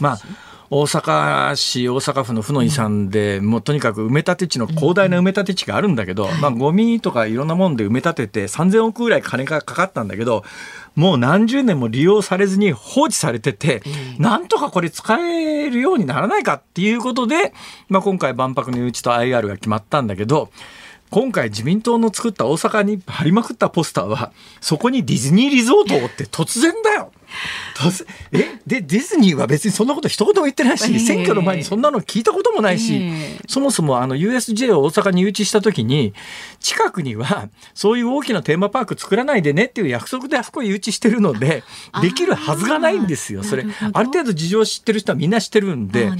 [0.00, 0.20] まあ
[0.72, 10.44] 大阪市大阪府の府の遺産で、もうとにかく埋め立て地の広大な埋め立て地があるんだけど、まあゴミとかいろんなもんで埋め立てて3000億ぐらい金がかかったんだけど
[10.94, 13.82] もう何十年も利用されずに放置されてて、
[14.18, 17.52] なんとかこれ使えるようにならないかっていうことで、
[17.88, 20.50] まあ、今回万博の誘致と IR が決まったんだけど
[21.10, 27.10] 今回自民党の作った大阪に貼りまくったポスターはそこにディズニーリゾートって突然だよ
[28.32, 28.58] え？
[28.66, 33.10] でディズニーは別にそんなこと一言も言ってないし、選挙の前にそんなの聞いたこともないし、
[33.48, 36.14] そもそもあの USJ を大阪に誘致した時に
[36.60, 41.62] 近くにはそういう大きなテーマパーク作らないでねっていう約束であそこ誘致してるので
[42.02, 43.64] できるはずがないんですよそれ。
[43.92, 46.10] ある程度事情を知ってる人はみんな知ってるんで。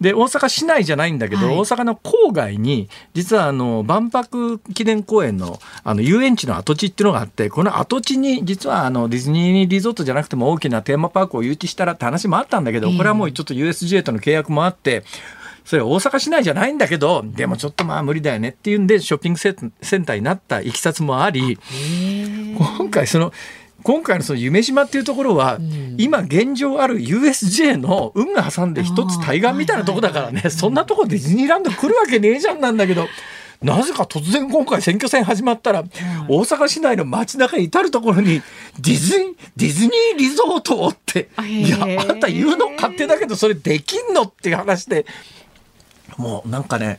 [0.00, 15.04] で大阪市内じゃないんだけど、はい、大阪の郊外に実はあの万博記念公園のあの遊園地の跡地っていうのがあってこの跡地に実はあのディズニーリゾートじゃなくても大きなテーマパークを誘致したらって話もあったんだけど、これはもうちょっと USJ との契約もあって、
[15.64, 21.58] それ大阪市内じゃないんだけど、でもちょっとまあ無理だよねっていうんで、ショッピングセンターになったいきさつもあり、
[22.78, 23.32] 今回その、
[23.82, 25.58] 今回のその夢島っていうところは、
[25.96, 33.06] 今現状ある USJ の運が挟んで一つ対岸みたいなとこだからね、そんなとこディズニーランド来るわけねえじゃんなんだけど。
[33.64, 35.84] なぜか突然今回選挙戦始まったら、
[36.28, 38.42] 大阪市内の街中至る所に
[38.78, 45.06] ディズニー、ディズニーリゾートって、いや、あんた言うの勝手だけどそれできんのっていう話で、
[46.18, 46.98] もうなんかね、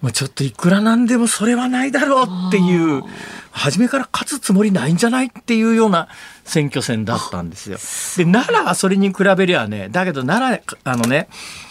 [0.00, 3.02] もうちょっといくらなんでもそれはないだろうっていう、
[3.50, 6.08] 初めから勝つつもりないんじゃないっていうような
[6.44, 7.78] 選挙戦だったんですよ。
[8.24, 11.28] で、奈良はそれに比べりゃね、だけど奈良、あのね、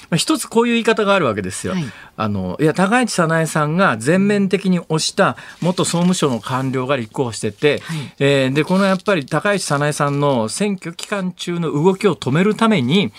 [0.10, 1.74] まあ、一つこういう言い方があるわけですよ。
[1.74, 1.86] はい、
[2.18, 13.12] あのいや高市早苗さんが全面的に推した元総務省の官僚が立候補してて、はい、えー、でこのやっぱり高市早苗さんの選挙期間中の動きを止めるために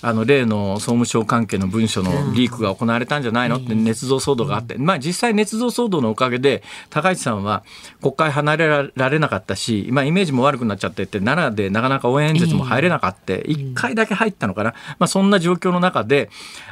[0.00, 3.56] あの例の総務省関係の文書のリークが行われたんじゃないの？
[3.56, 7.64] って捏造騒動があって、まあ、実際捏造騒動のおかげで高市さんは
[8.00, 16.30] 国会離れられなかったし、まあ、イメージも悪くなっちゃってって奈良でなかなか応援演説も入れなかった、1回だけ入ったのかな、まあ、そんな状況の中で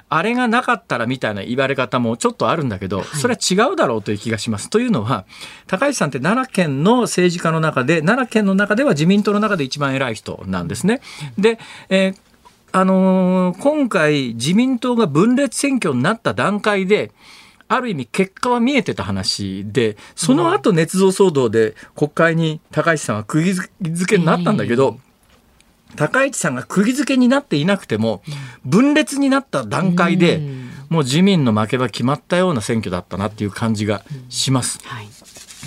[0.09, 4.71] あれがなかったらみたいな言われ方もちょっとあるんだけどそれは違うだろうという気がします。
[4.71, 5.25] というのは
[5.67, 11.01] 高市さんって奈良県の政治家の中で奈良県の中では自民党の中で一番偉い人なんですね。
[11.39, 11.59] で、
[11.89, 12.26] えー
[12.77, 17.11] あのー、今回自民党が分裂選挙になった段階で、
[17.69, 23.71] ある意味結果は見えてた話で、その後捏造騒動で国会に高市さんは釘付
[24.07, 24.99] けになったんだけど、
[25.97, 28.23] 高市さんが釘付けになっていなくても、
[28.67, 30.43] 分裂になった段階で、
[30.91, 34.81] もう自民の負けは決まったような選挙だったなっていう感じがします。
[34.85, 35.09] はい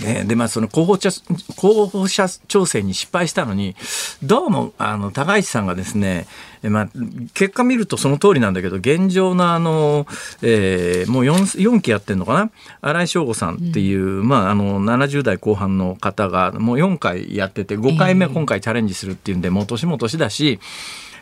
[0.03, 1.09] ね、でまあその候補者
[1.55, 3.75] 候補者調整に失敗したのに
[4.23, 6.25] どうもあの高市さんがですね、
[6.63, 6.89] まあ、
[7.33, 10.07] 結果見るとその通りなんだけど現状のあの、
[10.41, 12.51] えー、もう 4, 4期やってるのかな？
[12.81, 20.59] 新井翔吾さんっていう、うん、まあ、あの70代後半の方がもう4回やってて5回目今回チャレンジするっていうんで、もう年も年だし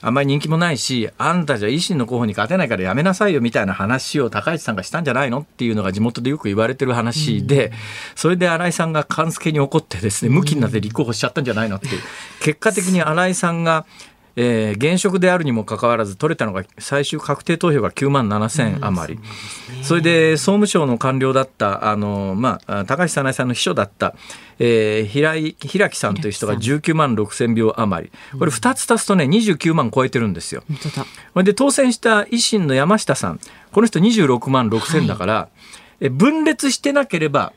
[0.08, 7.74] あんまり人気もないし、あんたじゃ維新の候補に勝てないからやめなさいよみたいな話を高市さんがしたんじゃないのっていうのが地元でよく言われてる話で、
[8.16, 12.02] それで新井さんが勘付けに怒ってですね、向きになって立候補しちゃったんじゃないのっていう。
[12.40, 13.86] 結果的に新井さんが、
[14.40, 19.20] えー、現職であるにもかかわらず取れたのが最終確定投票が9万7000余り、
[19.78, 24.14] うん、それで総務省の官僚だったあの、まあ、高橋早苗さんの秘書だった、
[24.60, 28.38] えー、平井平木さんという人が19万6000票余り。
[28.38, 30.64] これ2つ足すとね29万超えてるんですよ。
[31.34, 33.40] うん、で当選した維新の山下さん。
[33.72, 35.50] この人26万6000だから、は
[36.00, 37.54] い、え分裂してなければ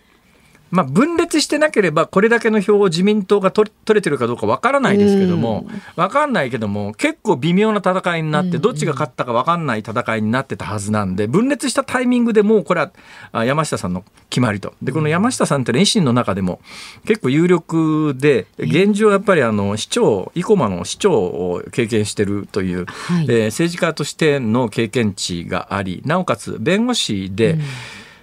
[0.71, 5.67] まあ、分裂してなければこれだけの票を自民党が取れてるかどうかわからないですけども
[5.97, 12.91] わかんないけども結構微妙な戦いになってどっちが勝ったかわかんない戦いになってたはずなんで分裂したタイミングでもうこれ
[13.33, 14.75] は山下さんの決まりと。
[14.83, 16.61] でこの山下さんって維新の中でも
[17.05, 27.61] 結構有力で現状やっぱりあの市長生駒の市長を経験してるという、はい、えー、政治家としての経験値がありなおかつ弁護士で、うん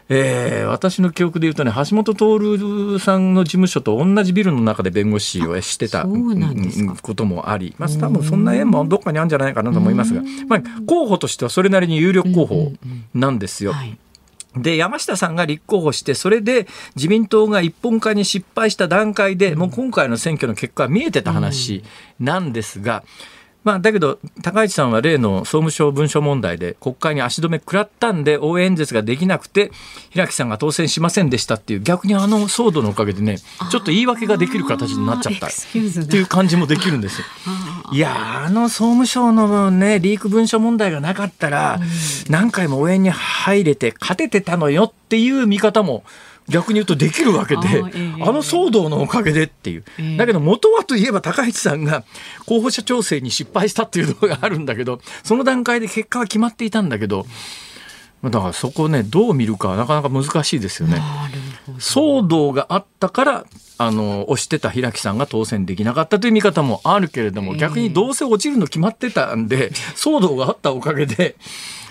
[0.09, 6.05] えー、私の記憶で言うとね橋本徹さんの事務所と同じビルの中で弁護士をしてた
[7.01, 12.71] こともあり、まあ、多分そんな縁もどっかにあるんじゃないかなと思いますが、まあ、候補としてはそれなりに有力候補
[13.13, 13.73] なんですよ。
[14.55, 21.83] で山下さんが立候補してそれで自民党が一本化に失敗した段階でもう今回の選挙の結果は見えてた話
[22.19, 23.03] なんですが。
[23.31, 23.36] うん
[23.67, 29.71] まあ、だけど高市さんは例の総務省文書問題で国会に足止め食らったんで応援演説ができなくて
[30.09, 35.47] 平木さんが当選しませんでしたっていう逆にあの騒動のおかげでねちょっと言い訳ができる形になっちゃった。
[35.47, 35.49] っ
[36.07, 37.21] ていう感じもできるんです
[37.91, 41.77] いやあの総務省のねリーク文書問題がなかったら
[42.29, 46.03] 何回も応援に入れて勝ててたのよっていう見方も
[46.49, 52.03] 逆に言うとできるわけで、あえー、あの騒動のおかげでっていう、えー、だけど元はといえば高市さんが
[52.45, 57.25] 候補者調整に失敗したっていうのがあるんだけどその段階で結果は決まっていたんだけど
[58.23, 60.99] だからそこをねどう見るかなかなか難しいですよね。
[61.77, 63.45] 騒動があったから
[63.77, 71.35] あの押してた平木さんが当選できなかったという見方もあるけれども、逆にどうせ落ちるの決まってたんで騒動があったおかげで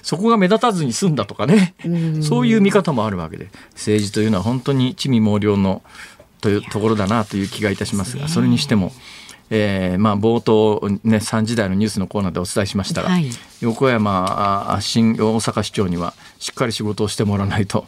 [0.07, 1.75] そこが目立たずに済んだとかね、
[2.23, 5.83] そういう見方もあるわけで政治というのは本当に地味猛量の
[6.41, 8.93] というところだなという気がいたしますがそれにしても。
[9.49, 13.31] えーまあ、冒頭、ね、3時台のニュースのコーナーでお伝えしましたが、はい、
[13.61, 17.87] 横山新大阪市長にはしっかり仕事をしてもらわないと。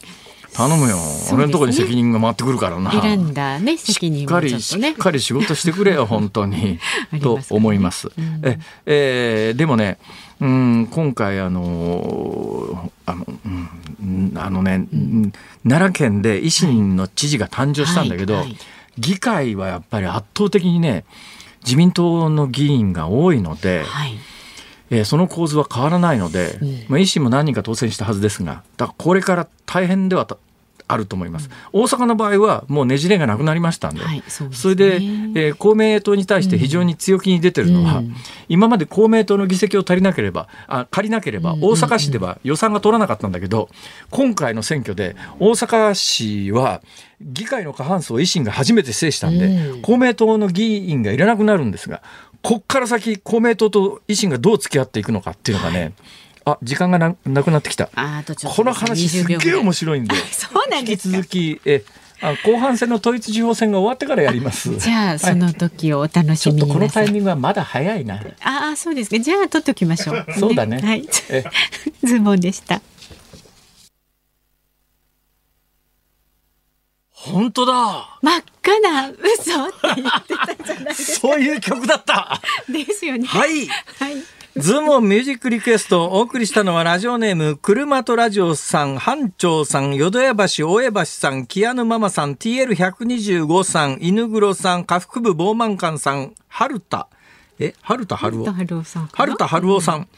[0.58, 1.02] 頼むよ、ね、
[1.32, 2.90] 俺のところに責任が回ってくるからな。
[2.90, 6.80] 選んだね責任も、ね、しっかりしっかり仕事してくれよ 本当に。
[7.22, 8.08] と思います。
[8.18, 9.98] うん、ええー、でもね
[10.40, 13.26] うん、今回あのあの,、
[14.00, 15.32] うん、あのね、うん、
[15.64, 18.56] 奈良県で維新の知事が誕生したんだけど、はいはい、
[18.98, 21.04] 議会はやっぱり圧倒的にね
[21.64, 24.14] 自民党の議員が多いので、はい、
[24.90, 30.26] えー、その構図は変わらないので、うん、まあ、維新も何人か当選したはずですがだからこれから大変では
[30.88, 34.02] あると思います、うん、大阪の場合はもうねじれがなくなりましたんで。
[34.02, 38.14] はいそでね、それで、えー、公明党に対して非常に強気に出てるのは、うん、
[38.48, 43.68] 今まで公明党の議席を足りなければあ借りなければ大阪市では予算が取らなかったんだけど
[44.10, 46.82] 今回の選挙で大阪市は
[47.20, 52.02] 議会の過半数を維新が初めて制したんで、うん、公明党の議員がいらなくなるんですが
[52.42, 55.92] こっから先公明党と維新がどう付き合っていくのかっていうのがね、はい
[56.52, 61.84] あ時間がななくなってきたこの話すっげえ面白いんで そうなんです引き続きえ
[62.20, 64.74] あ後半戦の統一地方選が終わってからやります。
[64.78, 68.20] じゃあその時をお楽しみに、はい、このタイミングはまだ早いな。
[68.40, 69.20] ああそうですか。
[69.20, 70.26] じゃあ取っておきましょう。
[70.38, 70.80] そうだね。
[70.80, 71.08] はい。
[72.02, 72.80] ズボンでした。
[77.12, 78.18] 本当だ。
[78.22, 81.28] 真っ赤な嘘って言ってたじゃないですか。
[81.28, 82.40] そういう曲だった。
[82.68, 83.26] ですよね。
[83.26, 83.66] はい。
[83.66, 84.37] はい。
[84.60, 97.08] ズモンミュージックリクエストをお送りしたのはラジオネーム、車とラジオさん、班長さん、淀屋橋、大江橋さん、キアヌママさん、TL125 さん、犬黒さん、下腹部ボーマンカンさん、春田、
[97.60, 98.52] え、春田春夫？
[98.52, 99.08] 春さん。
[99.12, 100.08] 春田春夫さん。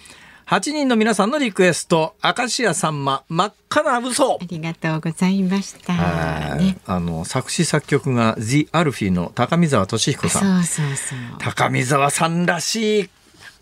[0.46, 4.38] 8人の皆さんのリクエスト、明石家さんま、真っ赤な嘘。
[4.40, 6.56] ありがとうございました。
[6.56, 10.64] ね、あの、作詞作曲が The アルフィーの高見沢俊彦さん。
[10.64, 11.18] そうそうそう。
[11.38, 13.10] 高見沢さんらしい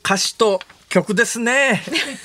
[0.08, 1.82] 歌詞と曲ですね。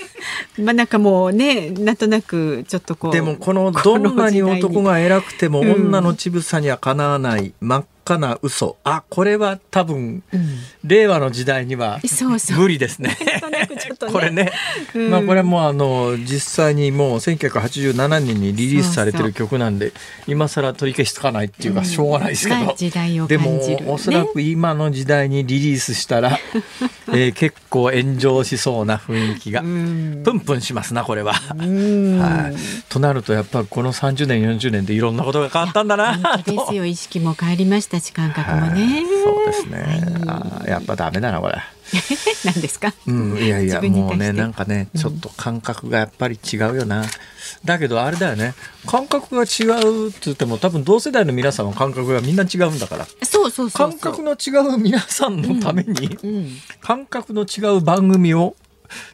[0.57, 8.77] まあなんかもうねなんとなくちょっとこうでもこのどんなに男が偉くても女の乳房にはかなわない真っ赤な嘘。
[8.83, 10.47] あこれは多分、うん、
[10.83, 11.99] 令和の時代には
[12.57, 13.17] 無理ですね。
[14.11, 14.51] これね、
[14.93, 19.93] うん、まあこれはもうあの実際にもう1987年にリリースされてる曲なんで
[20.27, 26.37] 今更取り消しつかないっていうかしょうがないですけど、うん、でもおそらく今の時代にリリースしたら、
[27.09, 31.33] えー、結構炎上しそうな雰囲気がプンプンしますなこれは。
[31.33, 36.85] はい、となるとやっぱこの30年40年でいろんなことが変わったんだなですよ。
[36.85, 39.03] 意識も変わりましたたち感覚もね。
[39.23, 39.77] そうですね。
[40.25, 41.53] はい、あやっぱダメだなこれ。
[42.43, 42.91] 何ですか？
[43.05, 47.01] うん、いやいやもうねなんかねちょっと感覚がやっぱり違うよな。
[47.01, 47.07] うん、
[47.65, 48.55] だけどあれだよね
[48.87, 53.07] 感覚が違うって言っても多分同世代の皆さんの感覚がみんな違うんだから。
[53.21, 58.55] そうそう感覚の違う皆さんのために、うんうん、感覚の違う番組を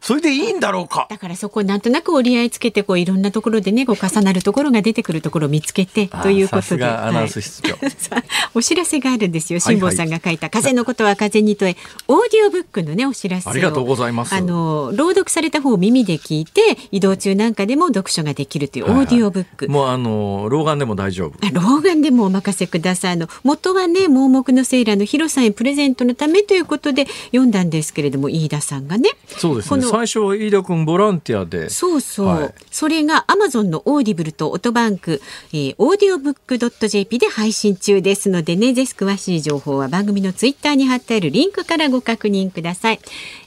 [0.01, 1.07] それでいいんだろうか。
[1.09, 6.85] だからそこなんとなく折り合いつけてこういろんなところでねこう重なるところが出てくるところを見つけてということで。
[6.85, 8.23] アナウンス室長、はい、
[8.55, 9.59] お知らせがあるんですよ。
[9.59, 11.77] 辛坊さんが書いた「風のことは風に問え」
[12.07, 14.33] オーディオブックのねお知らせありがとうございます。
[14.33, 21.33] あの朗読された方を耳で聞いて移動中なんかでも読書ができるというオーディオブック、はいはい、もうあの老眼でも大丈夫。
[21.53, 23.13] 老眼でもお任せください。
[23.13, 29.09] あの元はね盲目のセーラーのヒロさんへプレゼントのためということで読んだんですけれども飯田さんがね。
[29.27, 29.83] そうですね。
[29.83, 31.69] 最初飯田君ボランティアで。
[31.69, 42.99] そうそう、はい、それがアマゾンの Audible とオトバンク、えー、 audiobook ドット JP で配信中ですのでねぜひ詳しい情報は番組のツイッターに貼ってあるリンクからご確認ください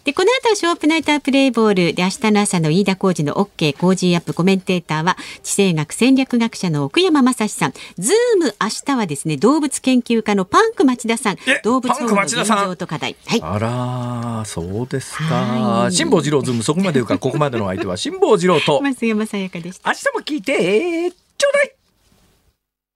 [0.05, 1.95] でこの後はショウアップナイタープレイボール。
[1.95, 4.35] で明日の朝の飯田浩二の OK 工事アップ。
[4.35, 7.73] コメンテーターは地政学戦略学者の奥山真司さん。
[7.99, 11.37] ズーム明日はですね動物研究家のパンク町田さん。
[11.63, 13.15] 動物保護の現状と課題。
[13.27, 13.41] はい。
[13.43, 13.59] あ
[14.41, 15.89] らそうですか。
[15.93, 17.19] 辛坊治郎ズームそこまで言うか。
[17.19, 18.81] ここまでの相手は辛坊治郎と。
[18.85, 19.91] 増山さやかでした。
[19.91, 21.75] 明日も聞いてちょうだい